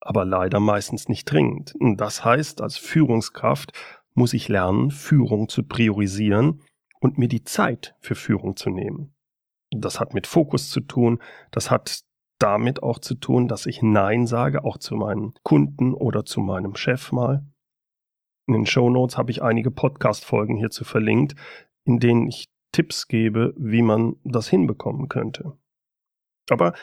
aber 0.00 0.24
leider 0.24 0.60
meistens 0.60 1.08
nicht 1.08 1.24
dringend. 1.24 1.74
Das 1.80 2.24
heißt, 2.24 2.60
als 2.60 2.76
Führungskraft 2.76 3.72
muss 4.18 4.34
ich 4.34 4.48
lernen, 4.48 4.90
Führung 4.90 5.48
zu 5.48 5.62
priorisieren 5.62 6.60
und 7.00 7.18
mir 7.18 7.28
die 7.28 7.44
Zeit 7.44 7.94
für 8.00 8.16
Führung 8.16 8.56
zu 8.56 8.68
nehmen. 8.68 9.14
Das 9.70 10.00
hat 10.00 10.12
mit 10.12 10.26
Fokus 10.26 10.70
zu 10.70 10.80
tun, 10.80 11.22
das 11.52 11.70
hat 11.70 12.00
damit 12.38 12.82
auch 12.82 12.98
zu 12.98 13.14
tun, 13.14 13.48
dass 13.48 13.66
ich 13.66 13.80
Nein 13.80 14.26
sage, 14.26 14.64
auch 14.64 14.78
zu 14.78 14.96
meinen 14.96 15.34
Kunden 15.44 15.94
oder 15.94 16.24
zu 16.24 16.40
meinem 16.40 16.74
Chef 16.74 17.12
mal. 17.12 17.46
In 18.46 18.54
den 18.54 18.66
Show 18.66 18.90
Notes 18.90 19.16
habe 19.16 19.30
ich 19.30 19.42
einige 19.42 19.70
Podcast-Folgen 19.70 20.56
hierzu 20.56 20.84
verlinkt, 20.84 21.34
in 21.84 22.00
denen 22.00 22.26
ich 22.26 22.46
Tipps 22.72 23.06
gebe, 23.06 23.54
wie 23.56 23.82
man 23.82 24.16
das 24.24 24.48
hinbekommen 24.48 25.08
könnte. 25.08 25.56
Aber 26.50 26.74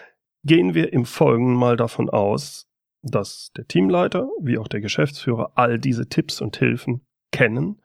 gehen 0.44 0.74
wir 0.74 0.94
im 0.94 1.06
Folgenden 1.06 1.56
mal 1.56 1.76
davon 1.76 2.10
aus, 2.10 2.70
dass 3.02 3.52
der 3.58 3.68
Teamleiter 3.68 4.30
wie 4.42 4.58
auch 4.58 4.68
der 4.68 4.82
Geschäftsführer 4.82 5.52
all 5.56 5.80
diese 5.80 6.08
Tipps 6.08 6.42
und 6.42 6.58
Hilfen 6.58 7.06
kennen 7.32 7.82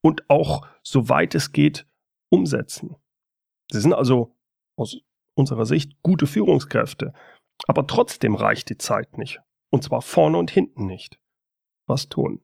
und 0.00 0.28
auch, 0.30 0.66
soweit 0.82 1.34
es 1.34 1.52
geht, 1.52 1.86
umsetzen. 2.30 2.96
Sie 3.70 3.80
sind 3.80 3.92
also 3.92 4.36
aus 4.76 4.98
unserer 5.34 5.66
Sicht 5.66 6.02
gute 6.02 6.26
Führungskräfte, 6.26 7.12
aber 7.66 7.86
trotzdem 7.86 8.34
reicht 8.34 8.70
die 8.70 8.78
Zeit 8.78 9.18
nicht. 9.18 9.40
Und 9.70 9.84
zwar 9.84 10.02
vorne 10.02 10.38
und 10.38 10.50
hinten 10.50 10.86
nicht. 10.86 11.20
Was 11.86 12.08
tun? 12.08 12.42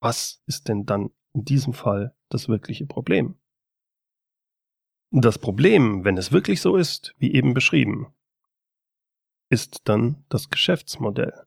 Was 0.00 0.42
ist 0.46 0.68
denn 0.68 0.86
dann 0.86 1.10
in 1.34 1.44
diesem 1.44 1.72
Fall 1.72 2.16
das 2.28 2.48
wirkliche 2.48 2.86
Problem? 2.86 3.38
Das 5.10 5.38
Problem, 5.38 6.04
wenn 6.04 6.16
es 6.16 6.32
wirklich 6.32 6.60
so 6.60 6.76
ist, 6.76 7.14
wie 7.18 7.32
eben 7.32 7.54
beschrieben, 7.54 8.14
ist 9.50 9.88
dann 9.88 10.24
das 10.28 10.50
Geschäftsmodell. 10.50 11.46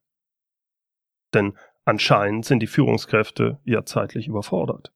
Denn 1.34 1.58
anscheinend 1.88 2.46
sind 2.46 2.60
die 2.60 2.67
Führungskräfte 2.67 3.60
ja 3.63 3.86
zeitlich 3.86 4.27
überfordert. 4.27 4.91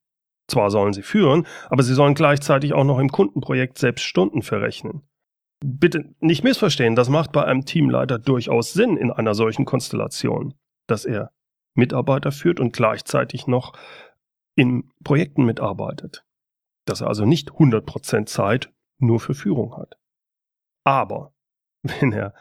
Zwar 0.47 0.69
sollen 0.69 0.93
sie 0.93 1.01
führen, 1.01 1.47
aber 1.69 1.83
sie 1.83 1.93
sollen 1.93 2.13
gleichzeitig 2.13 2.73
auch 2.73 2.83
noch 2.83 2.99
im 2.99 3.09
Kundenprojekt 3.09 3.77
selbst 3.77 4.03
Stunden 4.03 4.41
verrechnen. 4.41 5.03
Bitte 5.63 6.13
nicht 6.19 6.43
missverstehen, 6.43 6.95
das 6.95 7.07
macht 7.09 7.31
bei 7.31 7.45
einem 7.45 7.65
Teamleiter 7.65 8.19
durchaus 8.19 8.73
Sinn 8.73 8.97
in 8.97 9.11
einer 9.11 9.33
solchen 9.33 9.65
Konstellation, 9.65 10.55
dass 10.87 11.05
er 11.05 11.31
Mitarbeiter 11.75 12.31
führt 12.31 12.59
und 12.59 12.73
gleichzeitig 12.73 13.47
noch 13.47 13.73
in 14.55 14.89
Projekten 15.03 15.45
mitarbeitet. 15.45 16.25
Dass 16.85 17.01
er 17.01 17.07
also 17.07 17.25
nicht 17.25 17.51
100% 17.51 18.25
Zeit 18.25 18.73
nur 18.97 19.19
für 19.19 19.33
Führung 19.33 19.77
hat. 19.77 19.97
Aber 20.83 21.33
wenn 21.83 22.11
er 22.11 22.33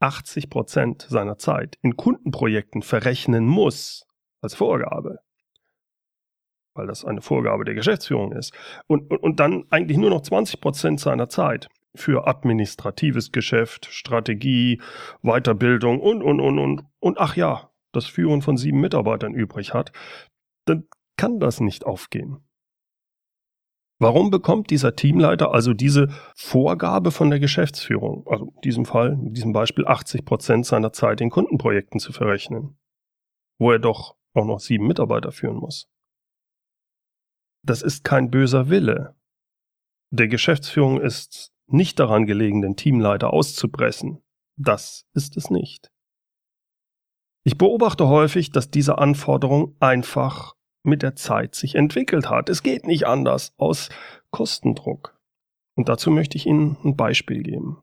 80% 0.00 1.08
seiner 1.08 1.38
Zeit 1.38 1.76
in 1.82 1.96
Kundenprojekten 1.96 2.82
verrechnen 2.82 3.46
muss, 3.46 4.06
als 4.40 4.54
Vorgabe, 4.54 5.18
weil 6.74 6.86
das 6.86 7.04
eine 7.04 7.20
Vorgabe 7.20 7.64
der 7.64 7.74
Geschäftsführung 7.74 8.32
ist, 8.32 8.54
und, 8.86 9.10
und, 9.10 9.18
und 9.18 9.40
dann 9.40 9.64
eigentlich 9.70 9.98
nur 9.98 10.10
noch 10.10 10.22
20 10.22 10.60
Prozent 10.60 11.00
seiner 11.00 11.28
Zeit 11.28 11.68
für 11.94 12.28
administratives 12.28 13.32
Geschäft, 13.32 13.86
Strategie, 13.90 14.80
Weiterbildung 15.22 16.00
und, 16.00 16.22
und, 16.22 16.40
und, 16.40 16.58
und, 16.58 16.84
und 17.00 17.18
ach 17.18 17.36
ja, 17.36 17.70
das 17.92 18.06
Führen 18.06 18.42
von 18.42 18.56
sieben 18.56 18.80
Mitarbeitern 18.80 19.34
übrig 19.34 19.74
hat, 19.74 19.92
dann 20.66 20.86
kann 21.16 21.40
das 21.40 21.60
nicht 21.60 21.84
aufgehen. 21.84 22.47
Warum 24.00 24.30
bekommt 24.30 24.70
dieser 24.70 24.94
Teamleiter 24.94 25.52
also 25.52 25.74
diese 25.74 26.08
Vorgabe 26.36 27.10
von 27.10 27.30
der 27.30 27.40
Geschäftsführung, 27.40 28.24
also 28.28 28.52
in 28.54 28.60
diesem 28.60 28.84
Fall, 28.84 29.14
in 29.14 29.34
diesem 29.34 29.52
Beispiel 29.52 29.86
80 29.86 30.24
Prozent 30.24 30.66
seiner 30.66 30.92
Zeit 30.92 31.20
in 31.20 31.30
Kundenprojekten 31.30 31.98
zu 31.98 32.12
verrechnen, 32.12 32.78
wo 33.58 33.72
er 33.72 33.80
doch 33.80 34.16
auch 34.34 34.44
noch 34.44 34.60
sieben 34.60 34.86
Mitarbeiter 34.86 35.32
führen 35.32 35.56
muss? 35.56 35.88
Das 37.64 37.82
ist 37.82 38.04
kein 38.04 38.30
böser 38.30 38.68
Wille. 38.70 39.16
Der 40.10 40.28
Geschäftsführung 40.28 41.00
ist 41.00 41.52
nicht 41.66 41.98
daran 41.98 42.24
gelegen, 42.24 42.62
den 42.62 42.76
Teamleiter 42.76 43.32
auszupressen. 43.32 44.22
Das 44.56 45.06
ist 45.12 45.36
es 45.36 45.50
nicht. 45.50 45.90
Ich 47.44 47.58
beobachte 47.58 48.08
häufig, 48.08 48.52
dass 48.52 48.70
diese 48.70 48.98
Anforderung 48.98 49.76
einfach 49.80 50.54
mit 50.88 51.02
der 51.02 51.14
Zeit 51.14 51.54
sich 51.54 51.74
entwickelt 51.74 52.28
hat. 52.28 52.48
Es 52.48 52.62
geht 52.62 52.86
nicht 52.86 53.06
anders 53.06 53.52
aus 53.56 53.88
Kostendruck. 54.30 55.18
Und 55.76 55.88
dazu 55.88 56.10
möchte 56.10 56.36
ich 56.36 56.46
Ihnen 56.46 56.76
ein 56.84 56.96
Beispiel 56.96 57.42
geben. 57.42 57.82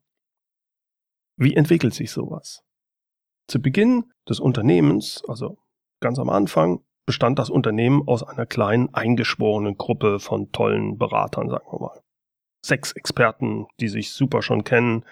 Wie 1.38 1.56
entwickelt 1.56 1.94
sich 1.94 2.12
sowas? 2.12 2.64
Zu 3.48 3.62
Beginn 3.62 4.12
des 4.28 4.40
Unternehmens, 4.40 5.24
also 5.28 5.58
ganz 6.02 6.20
am 6.20 6.30
Anfang, 6.30 6.84
bestand 7.06 7.40
das 7.40 7.50
Unternehmen 7.50 8.08
aus 8.08 8.24
einer 8.24 8.46
kleinen 8.46 8.94
eingeschworenen 8.94 9.78
Gruppe 9.78 10.20
von 10.20 10.52
tollen 10.52 10.98
Beratern, 10.98 11.50
sagen 11.50 11.66
wir 11.72 11.80
mal. 11.80 12.02
Sechs 12.66 12.94
Experten, 12.94 13.68
die 13.80 13.90
sich 13.90 14.12
super 14.12 14.42
schon 14.42 14.64
kennen. 14.64 15.06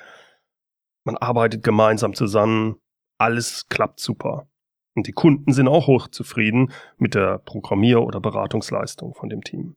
Man 1.05 1.17
arbeitet 1.17 1.63
gemeinsam 1.63 2.15
zusammen. 2.15 2.81
Alles 3.19 3.67
klappt 3.69 3.99
super. 3.99 4.47
Und 4.95 5.07
die 5.07 5.13
Kunden 5.13 5.51
sind 5.53 5.67
auch 5.67 5.87
hochzufrieden 5.87 6.71
mit 6.97 7.15
der 7.15 7.39
Programmier- 7.39 8.03
oder 8.03 8.19
Beratungsleistung 8.19 9.13
von 9.15 9.29
dem 9.29 9.43
Team. 9.43 9.75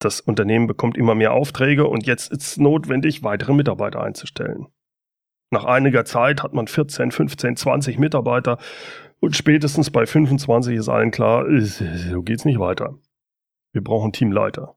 Das 0.00 0.20
Unternehmen 0.20 0.66
bekommt 0.66 0.96
immer 0.96 1.14
mehr 1.14 1.32
Aufträge 1.32 1.86
und 1.86 2.06
jetzt 2.06 2.30
ist 2.32 2.42
es 2.42 2.56
notwendig, 2.58 3.22
weitere 3.22 3.54
Mitarbeiter 3.54 4.02
einzustellen. 4.02 4.66
Nach 5.50 5.64
einiger 5.64 6.04
Zeit 6.04 6.42
hat 6.42 6.52
man 6.52 6.66
14, 6.66 7.12
15, 7.12 7.56
20 7.56 7.98
Mitarbeiter 7.98 8.58
und 9.20 9.36
spätestens 9.36 9.90
bei 9.90 10.04
25 10.04 10.76
ist 10.76 10.88
allen 10.88 11.10
klar, 11.10 11.46
so 11.58 12.22
geht's 12.22 12.44
nicht 12.44 12.58
weiter. 12.58 12.98
Wir 13.72 13.82
brauchen 13.82 14.12
Teamleiter. 14.12 14.76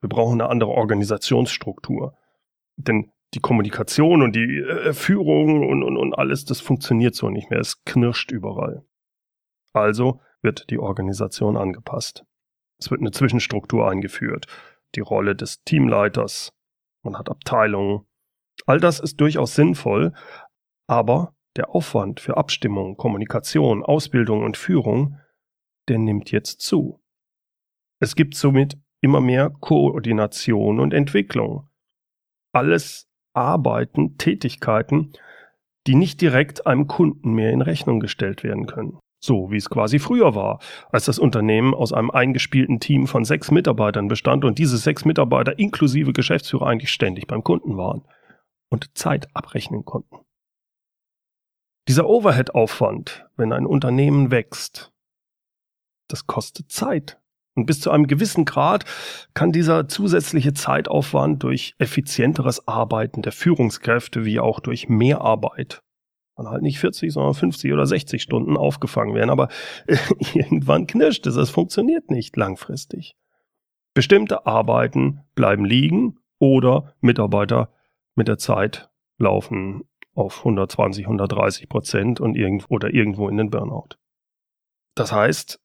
Wir 0.00 0.08
brauchen 0.08 0.40
eine 0.40 0.50
andere 0.50 0.70
Organisationsstruktur. 0.70 2.16
Denn 2.76 3.12
die 3.34 3.40
Kommunikation 3.40 4.22
und 4.22 4.34
die 4.34 4.58
äh, 4.58 4.92
Führung 4.92 5.68
und, 5.68 5.82
und, 5.82 5.96
und 5.96 6.14
alles, 6.14 6.44
das 6.44 6.60
funktioniert 6.60 7.14
so 7.14 7.30
nicht 7.30 7.50
mehr. 7.50 7.60
Es 7.60 7.84
knirscht 7.84 8.30
überall. 8.30 8.84
Also 9.72 10.20
wird 10.42 10.70
die 10.70 10.78
Organisation 10.78 11.56
angepasst. 11.56 12.24
Es 12.78 12.90
wird 12.90 13.00
eine 13.00 13.12
Zwischenstruktur 13.12 13.88
eingeführt. 13.88 14.46
Die 14.94 15.00
Rolle 15.00 15.36
des 15.36 15.62
Teamleiters. 15.64 16.52
Man 17.02 17.16
hat 17.16 17.28
Abteilungen. 17.28 18.06
All 18.66 18.80
das 18.80 19.00
ist 19.00 19.20
durchaus 19.20 19.54
sinnvoll, 19.54 20.12
aber 20.86 21.34
der 21.56 21.70
Aufwand 21.74 22.20
für 22.20 22.36
Abstimmung, 22.36 22.96
Kommunikation, 22.96 23.82
Ausbildung 23.82 24.42
und 24.42 24.56
Führung, 24.56 25.18
der 25.88 25.98
nimmt 25.98 26.30
jetzt 26.30 26.60
zu. 26.60 27.00
Es 28.00 28.14
gibt 28.14 28.34
somit 28.34 28.78
immer 29.00 29.20
mehr 29.20 29.50
Koordination 29.50 30.80
und 30.80 30.92
Entwicklung. 30.94 31.68
Alles 32.52 33.09
Arbeiten, 33.32 34.18
Tätigkeiten, 34.18 35.12
die 35.86 35.94
nicht 35.94 36.20
direkt 36.20 36.66
einem 36.66 36.86
Kunden 36.86 37.32
mehr 37.32 37.52
in 37.52 37.62
Rechnung 37.62 38.00
gestellt 38.00 38.42
werden 38.42 38.66
können. 38.66 38.98
So 39.22 39.50
wie 39.50 39.56
es 39.56 39.68
quasi 39.68 39.98
früher 39.98 40.34
war, 40.34 40.60
als 40.90 41.04
das 41.04 41.18
Unternehmen 41.18 41.74
aus 41.74 41.92
einem 41.92 42.10
eingespielten 42.10 42.80
Team 42.80 43.06
von 43.06 43.24
sechs 43.24 43.50
Mitarbeitern 43.50 44.08
bestand 44.08 44.44
und 44.44 44.58
diese 44.58 44.78
sechs 44.78 45.04
Mitarbeiter 45.04 45.58
inklusive 45.58 46.12
Geschäftsführer 46.12 46.66
eigentlich 46.66 46.90
ständig 46.90 47.26
beim 47.26 47.44
Kunden 47.44 47.76
waren 47.76 48.02
und 48.70 48.96
Zeit 48.96 49.28
abrechnen 49.34 49.84
konnten. 49.84 50.20
Dieser 51.86 52.08
Overhead-Aufwand, 52.08 53.26
wenn 53.36 53.52
ein 53.52 53.66
Unternehmen 53.66 54.30
wächst, 54.30 54.92
das 56.08 56.26
kostet 56.26 56.70
Zeit. 56.70 57.19
Und 57.56 57.66
bis 57.66 57.80
zu 57.80 57.90
einem 57.90 58.06
gewissen 58.06 58.44
Grad 58.44 58.84
kann 59.34 59.52
dieser 59.52 59.88
zusätzliche 59.88 60.54
Zeitaufwand 60.54 61.42
durch 61.42 61.74
effizienteres 61.78 62.68
Arbeiten 62.68 63.22
der 63.22 63.32
Führungskräfte 63.32 64.24
wie 64.24 64.40
auch 64.40 64.60
durch 64.60 64.88
Mehrarbeit 64.88 65.82
dann 66.40 66.50
halt 66.50 66.62
nicht 66.62 66.78
40, 66.78 67.12
sondern 67.12 67.34
50 67.34 67.72
oder 67.72 67.86
60 67.86 68.22
Stunden 68.22 68.56
aufgefangen 68.56 69.14
werden. 69.14 69.30
Aber 69.30 69.48
äh, 69.86 69.96
irgendwann 70.34 70.86
knirscht 70.86 71.26
es, 71.26 71.36
es 71.36 71.50
funktioniert 71.50 72.10
nicht 72.10 72.36
langfristig. 72.36 73.14
Bestimmte 73.94 74.46
Arbeiten 74.46 75.20
bleiben 75.34 75.64
liegen 75.64 76.18
oder 76.38 76.94
Mitarbeiter 77.00 77.70
mit 78.14 78.28
der 78.28 78.38
Zeit 78.38 78.88
laufen 79.18 79.84
auf 80.14 80.38
120, 80.38 81.04
130 81.04 81.68
Prozent 81.68 82.20
und 82.20 82.36
irgendwo 82.36 82.74
oder 82.74 82.92
irgendwo 82.92 83.28
in 83.28 83.36
den 83.36 83.50
Burnout. 83.50 83.96
Das 84.94 85.12
heißt, 85.12 85.60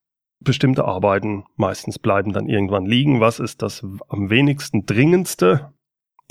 bestimmte 0.46 0.86
Arbeiten 0.86 1.44
meistens 1.58 2.00
bleiben 2.00 2.32
dann 2.32 2.48
irgendwann 2.48 2.86
liegen. 2.86 3.20
Was 3.20 3.40
ist 3.40 3.62
das 3.62 3.84
am 4.08 4.30
wenigsten 4.30 4.86
dringendste? 4.86 5.74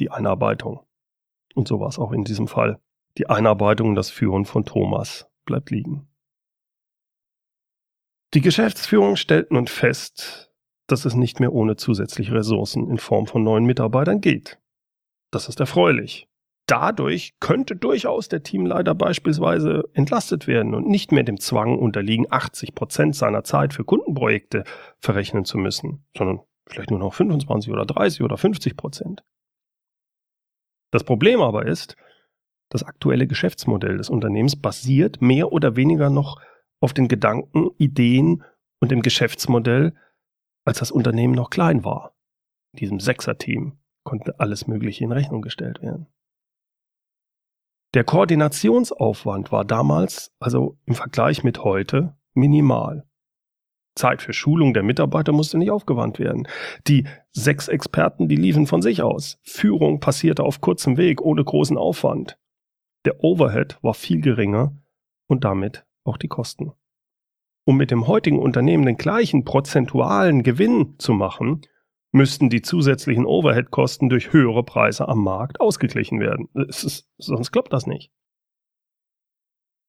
Die 0.00 0.10
Einarbeitung. 0.10 0.80
Und 1.54 1.68
so 1.68 1.78
war 1.80 1.88
es 1.88 1.98
auch 1.98 2.12
in 2.12 2.24
diesem 2.24 2.48
Fall. 2.48 2.80
Die 3.18 3.28
Einarbeitung 3.28 3.90
und 3.90 3.94
das 3.94 4.10
Führen 4.10 4.46
von 4.46 4.64
Thomas 4.64 5.28
bleibt 5.44 5.70
liegen. 5.70 6.08
Die 8.32 8.40
Geschäftsführung 8.40 9.16
stellt 9.16 9.52
nun 9.52 9.68
fest, 9.68 10.50
dass 10.88 11.04
es 11.04 11.14
nicht 11.14 11.38
mehr 11.38 11.52
ohne 11.52 11.76
zusätzliche 11.76 12.32
Ressourcen 12.32 12.88
in 12.90 12.98
Form 12.98 13.26
von 13.26 13.44
neuen 13.44 13.64
Mitarbeitern 13.64 14.20
geht. 14.20 14.58
Das 15.30 15.48
ist 15.48 15.60
erfreulich 15.60 16.28
dadurch 16.66 17.34
könnte 17.40 17.76
durchaus 17.76 18.28
der 18.28 18.42
Teamleiter 18.42 18.94
beispielsweise 18.94 19.84
entlastet 19.92 20.46
werden 20.46 20.74
und 20.74 20.86
nicht 20.86 21.12
mehr 21.12 21.22
dem 21.22 21.38
Zwang 21.38 21.78
unterliegen, 21.78 22.26
80 22.30 22.74
Prozent 22.74 23.16
seiner 23.16 23.44
Zeit 23.44 23.74
für 23.74 23.84
Kundenprojekte 23.84 24.64
verrechnen 24.98 25.44
zu 25.44 25.58
müssen, 25.58 26.06
sondern 26.16 26.40
vielleicht 26.66 26.90
nur 26.90 26.98
noch 26.98 27.14
25 27.14 27.72
oder 27.72 27.84
30 27.84 28.22
oder 28.22 28.36
50 28.36 28.76
Prozent. 28.76 29.24
Das 30.90 31.04
Problem 31.04 31.40
aber 31.40 31.66
ist, 31.66 31.96
das 32.70 32.82
aktuelle 32.82 33.26
Geschäftsmodell 33.26 33.98
des 33.98 34.10
Unternehmens 34.10 34.56
basiert 34.56 35.20
mehr 35.20 35.52
oder 35.52 35.76
weniger 35.76 36.08
noch 36.08 36.40
auf 36.80 36.92
den 36.92 37.08
Gedanken, 37.08 37.70
Ideen 37.78 38.42
und 38.80 38.90
dem 38.90 39.02
Geschäftsmodell, 39.02 39.94
als 40.64 40.78
das 40.78 40.90
Unternehmen 40.90 41.34
noch 41.34 41.50
klein 41.50 41.84
war. 41.84 42.16
In 42.72 42.78
diesem 42.78 43.00
Sechser-Team 43.00 43.78
konnte 44.02 44.40
alles 44.40 44.66
Mögliche 44.66 45.04
in 45.04 45.12
Rechnung 45.12 45.42
gestellt 45.42 45.82
werden. 45.82 46.06
Der 47.94 48.02
Koordinationsaufwand 48.02 49.52
war 49.52 49.64
damals, 49.64 50.34
also 50.40 50.76
im 50.84 50.96
Vergleich 50.96 51.44
mit 51.44 51.62
heute, 51.62 52.16
minimal. 52.34 53.06
Zeit 53.94 54.20
für 54.20 54.32
Schulung 54.32 54.74
der 54.74 54.82
Mitarbeiter 54.82 55.30
musste 55.30 55.58
nicht 55.58 55.70
aufgewandt 55.70 56.18
werden. 56.18 56.48
Die 56.88 57.06
sechs 57.30 57.68
Experten, 57.68 58.26
die 58.26 58.34
liefen 58.34 58.66
von 58.66 58.82
sich 58.82 59.02
aus. 59.02 59.38
Führung 59.44 60.00
passierte 60.00 60.42
auf 60.42 60.60
kurzem 60.60 60.96
Weg, 60.96 61.22
ohne 61.22 61.44
großen 61.44 61.78
Aufwand. 61.78 62.36
Der 63.04 63.22
Overhead 63.22 63.78
war 63.82 63.94
viel 63.94 64.20
geringer 64.20 64.76
und 65.28 65.44
damit 65.44 65.86
auch 66.02 66.16
die 66.16 66.26
Kosten. 66.26 66.72
Um 67.64 67.76
mit 67.76 67.92
dem 67.92 68.08
heutigen 68.08 68.40
Unternehmen 68.40 68.86
den 68.86 68.96
gleichen 68.96 69.44
prozentualen 69.44 70.42
Gewinn 70.42 70.96
zu 70.98 71.12
machen, 71.12 71.62
müssten 72.14 72.48
die 72.48 72.62
zusätzlichen 72.62 73.26
Overhead-Kosten 73.26 74.08
durch 74.08 74.32
höhere 74.32 74.62
Preise 74.62 75.08
am 75.08 75.24
Markt 75.24 75.60
ausgeglichen 75.60 76.20
werden. 76.20 76.48
Ist, 76.54 77.10
sonst 77.18 77.50
klappt 77.50 77.72
das 77.72 77.86
nicht. 77.86 78.12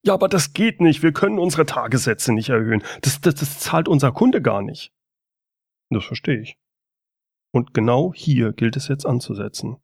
Ja, 0.04 0.14
aber 0.14 0.28
das 0.28 0.52
geht 0.52 0.80
nicht. 0.80 1.04
Wir 1.04 1.12
können 1.12 1.38
unsere 1.38 1.66
Tagessätze 1.66 2.32
nicht 2.32 2.48
erhöhen. 2.48 2.82
Das, 3.02 3.20
das, 3.20 3.36
das 3.36 3.60
zahlt 3.60 3.86
unser 3.86 4.10
Kunde 4.10 4.42
gar 4.42 4.60
nicht. 4.60 4.92
Das 5.90 6.04
verstehe 6.04 6.40
ich. 6.40 6.58
Und 7.52 7.74
genau 7.74 8.12
hier 8.12 8.52
gilt 8.52 8.76
es 8.76 8.88
jetzt 8.88 9.06
anzusetzen. 9.06 9.76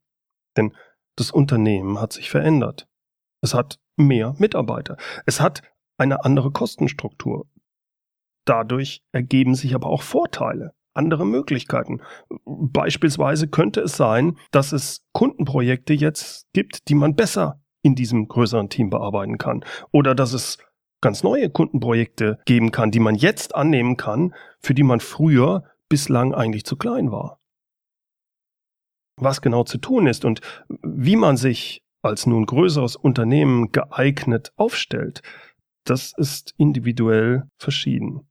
Denn 0.56 0.76
das 1.16 1.30
Unternehmen 1.30 2.00
hat 2.00 2.12
sich 2.12 2.28
verändert. 2.28 2.88
Es 3.40 3.54
hat 3.54 3.80
mehr 3.96 4.34
Mitarbeiter. 4.38 4.96
Es 5.26 5.40
hat 5.40 5.62
eine 5.96 6.24
andere 6.24 6.50
Kostenstruktur. 6.50 7.48
Dadurch 8.46 9.04
ergeben 9.12 9.54
sich 9.54 9.76
aber 9.76 9.86
auch 9.86 10.02
Vorteile 10.02 10.74
andere 10.94 11.26
Möglichkeiten. 11.26 12.00
Beispielsweise 12.44 13.48
könnte 13.48 13.80
es 13.80 13.96
sein, 13.96 14.38
dass 14.50 14.72
es 14.72 15.04
Kundenprojekte 15.12 15.94
jetzt 15.94 16.46
gibt, 16.52 16.88
die 16.88 16.94
man 16.94 17.16
besser 17.16 17.60
in 17.82 17.94
diesem 17.94 18.28
größeren 18.28 18.68
Team 18.68 18.90
bearbeiten 18.90 19.38
kann. 19.38 19.64
Oder 19.90 20.14
dass 20.14 20.32
es 20.32 20.58
ganz 21.00 21.22
neue 21.22 21.50
Kundenprojekte 21.50 22.38
geben 22.44 22.70
kann, 22.70 22.90
die 22.90 23.00
man 23.00 23.14
jetzt 23.14 23.54
annehmen 23.54 23.96
kann, 23.96 24.34
für 24.62 24.74
die 24.74 24.84
man 24.84 25.00
früher 25.00 25.64
bislang 25.88 26.34
eigentlich 26.34 26.64
zu 26.64 26.76
klein 26.76 27.10
war. 27.10 27.40
Was 29.20 29.42
genau 29.42 29.64
zu 29.64 29.78
tun 29.78 30.06
ist 30.06 30.24
und 30.24 30.40
wie 30.82 31.16
man 31.16 31.36
sich 31.36 31.82
als 32.02 32.26
nun 32.26 32.46
größeres 32.46 32.96
Unternehmen 32.96 33.72
geeignet 33.72 34.52
aufstellt, 34.56 35.22
das 35.84 36.12
ist 36.16 36.54
individuell 36.56 37.48
verschieden. 37.58 38.28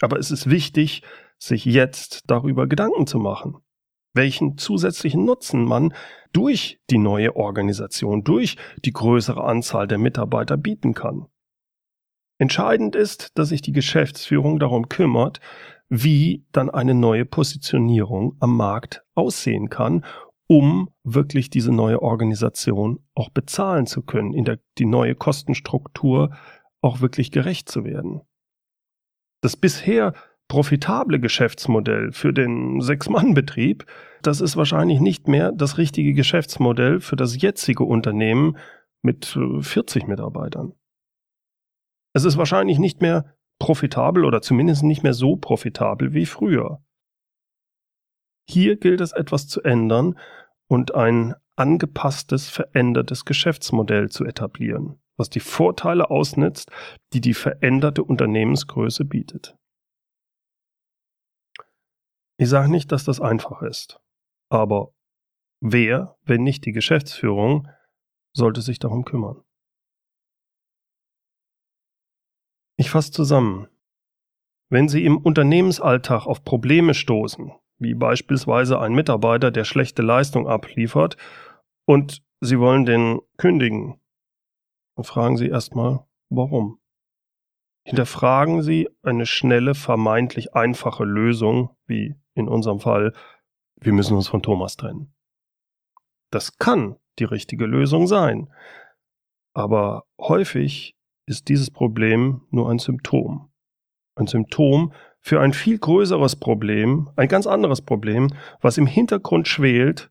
Aber 0.00 0.18
es 0.18 0.30
ist 0.30 0.50
wichtig, 0.50 1.02
sich 1.42 1.64
jetzt 1.64 2.30
darüber 2.30 2.66
Gedanken 2.66 3.06
zu 3.06 3.18
machen, 3.18 3.56
welchen 4.14 4.58
zusätzlichen 4.58 5.24
Nutzen 5.24 5.64
man 5.64 5.92
durch 6.32 6.80
die 6.90 6.98
neue 6.98 7.36
Organisation, 7.36 8.24
durch 8.24 8.56
die 8.84 8.92
größere 8.92 9.42
Anzahl 9.42 9.88
der 9.88 9.98
Mitarbeiter 9.98 10.56
bieten 10.56 10.94
kann. 10.94 11.26
Entscheidend 12.38 12.96
ist, 12.96 13.36
dass 13.38 13.50
sich 13.50 13.62
die 13.62 13.72
Geschäftsführung 13.72 14.58
darum 14.58 14.88
kümmert, 14.88 15.40
wie 15.88 16.46
dann 16.52 16.70
eine 16.70 16.94
neue 16.94 17.24
Positionierung 17.24 18.36
am 18.40 18.56
Markt 18.56 19.04
aussehen 19.14 19.68
kann, 19.68 20.04
um 20.46 20.90
wirklich 21.02 21.50
diese 21.50 21.72
neue 21.72 22.02
Organisation 22.02 23.04
auch 23.14 23.30
bezahlen 23.30 23.86
zu 23.86 24.02
können, 24.02 24.32
in 24.32 24.44
der 24.44 24.58
die 24.78 24.86
neue 24.86 25.14
Kostenstruktur 25.14 26.34
auch 26.80 27.00
wirklich 27.00 27.30
gerecht 27.30 27.68
zu 27.68 27.84
werden. 27.84 28.22
Das 29.40 29.56
bisher 29.56 30.14
profitable 30.52 31.18
Geschäftsmodell 31.18 32.12
für 32.12 32.34
den 32.34 32.82
Sechs-Mann-Betrieb, 32.82 33.86
das 34.20 34.42
ist 34.42 34.54
wahrscheinlich 34.54 35.00
nicht 35.00 35.26
mehr 35.26 35.50
das 35.50 35.78
richtige 35.78 36.12
Geschäftsmodell 36.12 37.00
für 37.00 37.16
das 37.16 37.40
jetzige 37.40 37.84
Unternehmen 37.84 38.58
mit 39.00 39.24
40 39.24 40.06
Mitarbeitern. 40.08 40.74
Es 42.14 42.24
ist 42.24 42.36
wahrscheinlich 42.36 42.78
nicht 42.78 43.00
mehr 43.00 43.34
profitabel 43.58 44.26
oder 44.26 44.42
zumindest 44.42 44.82
nicht 44.82 45.02
mehr 45.02 45.14
so 45.14 45.36
profitabel 45.36 46.12
wie 46.12 46.26
früher. 46.26 46.84
Hier 48.46 48.76
gilt 48.76 49.00
es 49.00 49.12
etwas 49.12 49.48
zu 49.48 49.62
ändern 49.62 50.18
und 50.68 50.94
ein 50.94 51.34
angepasstes, 51.56 52.50
verändertes 52.50 53.24
Geschäftsmodell 53.24 54.10
zu 54.10 54.26
etablieren, 54.26 55.00
was 55.16 55.30
die 55.30 55.40
Vorteile 55.40 56.10
ausnutzt, 56.10 56.70
die 57.14 57.22
die 57.22 57.32
veränderte 57.32 58.04
Unternehmensgröße 58.04 59.06
bietet. 59.06 59.56
Ich 62.42 62.48
sage 62.48 62.68
nicht, 62.68 62.90
dass 62.90 63.04
das 63.04 63.20
einfach 63.20 63.62
ist, 63.62 64.00
aber 64.48 64.92
wer, 65.60 66.16
wenn 66.24 66.42
nicht 66.42 66.66
die 66.66 66.72
Geschäftsführung, 66.72 67.68
sollte 68.32 68.62
sich 68.62 68.80
darum 68.80 69.04
kümmern? 69.04 69.44
Ich 72.76 72.90
fasse 72.90 73.12
zusammen. 73.12 73.68
Wenn 74.70 74.88
Sie 74.88 75.04
im 75.04 75.18
Unternehmensalltag 75.18 76.26
auf 76.26 76.42
Probleme 76.42 76.94
stoßen, 76.94 77.52
wie 77.78 77.94
beispielsweise 77.94 78.80
ein 78.80 78.92
Mitarbeiter, 78.92 79.52
der 79.52 79.62
schlechte 79.62 80.02
Leistung 80.02 80.48
abliefert, 80.48 81.16
und 81.86 82.24
Sie 82.40 82.58
wollen 82.58 82.86
den 82.86 83.20
kündigen, 83.36 84.00
dann 84.96 85.04
fragen 85.04 85.36
Sie 85.36 85.46
erstmal, 85.46 86.04
warum. 86.28 86.80
Hinterfragen 87.86 88.62
Sie 88.62 88.88
eine 89.02 89.26
schnelle, 89.26 89.76
vermeintlich 89.76 90.54
einfache 90.56 91.04
Lösung, 91.04 91.76
wie 91.86 92.16
in 92.34 92.48
unserem 92.48 92.80
Fall, 92.80 93.12
wir 93.76 93.92
müssen 93.92 94.16
uns 94.16 94.28
von 94.28 94.42
Thomas 94.42 94.76
trennen. 94.76 95.14
Das 96.30 96.58
kann 96.58 96.96
die 97.18 97.24
richtige 97.24 97.66
Lösung 97.66 98.06
sein, 98.06 98.52
aber 99.54 100.04
häufig 100.18 100.96
ist 101.26 101.48
dieses 101.48 101.70
Problem 101.70 102.46
nur 102.50 102.70
ein 102.70 102.78
Symptom. 102.78 103.52
Ein 104.14 104.26
Symptom 104.26 104.92
für 105.20 105.40
ein 105.40 105.52
viel 105.52 105.78
größeres 105.78 106.36
Problem, 106.36 107.10
ein 107.16 107.28
ganz 107.28 107.46
anderes 107.46 107.80
Problem, 107.80 108.28
was 108.60 108.78
im 108.78 108.86
Hintergrund 108.86 109.48
schwelt 109.48 110.10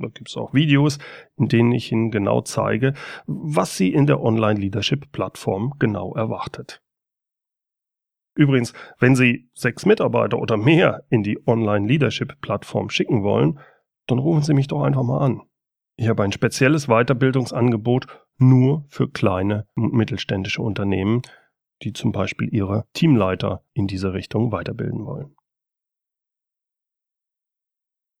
Da 0.00 0.08
gibt 0.08 0.28
es 0.28 0.36
auch 0.36 0.52
Videos, 0.54 0.98
in 1.36 1.48
denen 1.48 1.72
ich 1.72 1.90
Ihnen 1.90 2.12
genau 2.12 2.40
zeige, 2.42 2.94
was 3.26 3.76
Sie 3.76 3.92
in 3.92 4.06
der 4.06 4.22
Online-Leadership-Plattform 4.22 5.74
genau 5.78 6.14
erwartet. 6.14 6.80
Übrigens, 8.34 8.72
wenn 9.00 9.16
Sie 9.16 9.50
sechs 9.54 9.84
Mitarbeiter 9.84 10.38
oder 10.38 10.56
mehr 10.56 11.04
in 11.10 11.24
die 11.24 11.44
Online-Leadership-Plattform 11.46 12.90
schicken 12.90 13.24
wollen, 13.24 13.58
dann 14.06 14.20
rufen 14.20 14.42
Sie 14.42 14.54
mich 14.54 14.68
doch 14.68 14.82
einfach 14.82 15.02
mal 15.02 15.18
an. 15.18 15.42
Ich 16.00 16.08
habe 16.08 16.22
ein 16.22 16.30
spezielles 16.30 16.86
Weiterbildungsangebot 16.86 18.06
nur 18.36 18.86
für 18.88 19.10
kleine 19.10 19.66
und 19.74 19.92
mittelständische 19.92 20.62
Unternehmen, 20.62 21.22
die 21.82 21.92
zum 21.92 22.12
Beispiel 22.12 22.54
ihre 22.54 22.86
Teamleiter 22.92 23.64
in 23.72 23.88
diese 23.88 24.12
Richtung 24.12 24.52
weiterbilden 24.52 25.04
wollen. 25.04 25.34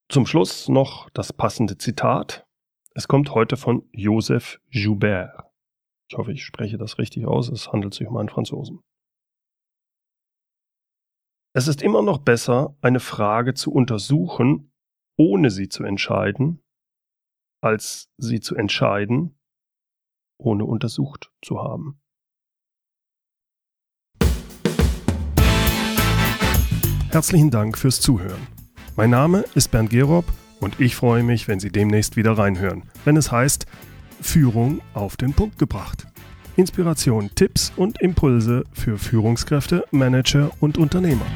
Zum 0.08 0.26
Schluss 0.26 0.68
noch 0.68 1.08
das 1.10 1.32
passende 1.32 1.78
Zitat. 1.78 2.48
Es 2.94 3.06
kommt 3.06 3.32
heute 3.32 3.56
von 3.56 3.88
Joseph 3.92 4.60
Joubert. 4.68 5.44
Ich 6.10 6.18
hoffe, 6.18 6.32
ich 6.32 6.44
spreche 6.44 6.78
das 6.78 6.98
richtig 6.98 7.28
aus. 7.28 7.48
Es 7.48 7.70
handelt 7.70 7.94
sich 7.94 8.08
um 8.08 8.16
einen 8.16 8.28
Franzosen. 8.28 8.80
Es 11.52 11.68
ist 11.68 11.80
immer 11.80 12.02
noch 12.02 12.18
besser, 12.18 12.76
eine 12.80 12.98
Frage 12.98 13.54
zu 13.54 13.72
untersuchen, 13.72 14.72
ohne 15.16 15.50
sie 15.50 15.68
zu 15.68 15.84
entscheiden, 15.84 16.64
als 17.60 18.10
sie 18.16 18.40
zu 18.40 18.54
entscheiden, 18.54 19.38
ohne 20.38 20.64
untersucht 20.64 21.32
zu 21.42 21.58
haben. 21.58 22.00
Herzlichen 27.10 27.50
Dank 27.50 27.78
fürs 27.78 28.00
Zuhören. 28.00 28.46
Mein 28.94 29.10
Name 29.10 29.44
ist 29.54 29.70
Bernd 29.70 29.90
Gerob 29.90 30.26
und 30.60 30.78
ich 30.78 30.94
freue 30.94 31.22
mich, 31.22 31.48
wenn 31.48 31.58
Sie 31.58 31.70
demnächst 31.70 32.16
wieder 32.16 32.36
reinhören, 32.36 32.82
wenn 33.04 33.16
es 33.16 33.32
heißt 33.32 33.66
Führung 34.20 34.80
auf 34.92 35.16
den 35.16 35.32
Punkt 35.32 35.58
gebracht. 35.58 36.06
Inspiration, 36.56 37.30
Tipps 37.34 37.72
und 37.76 38.00
Impulse 38.02 38.64
für 38.72 38.98
Führungskräfte, 38.98 39.84
Manager 39.92 40.50
und 40.60 40.76
Unternehmer. 40.76 41.26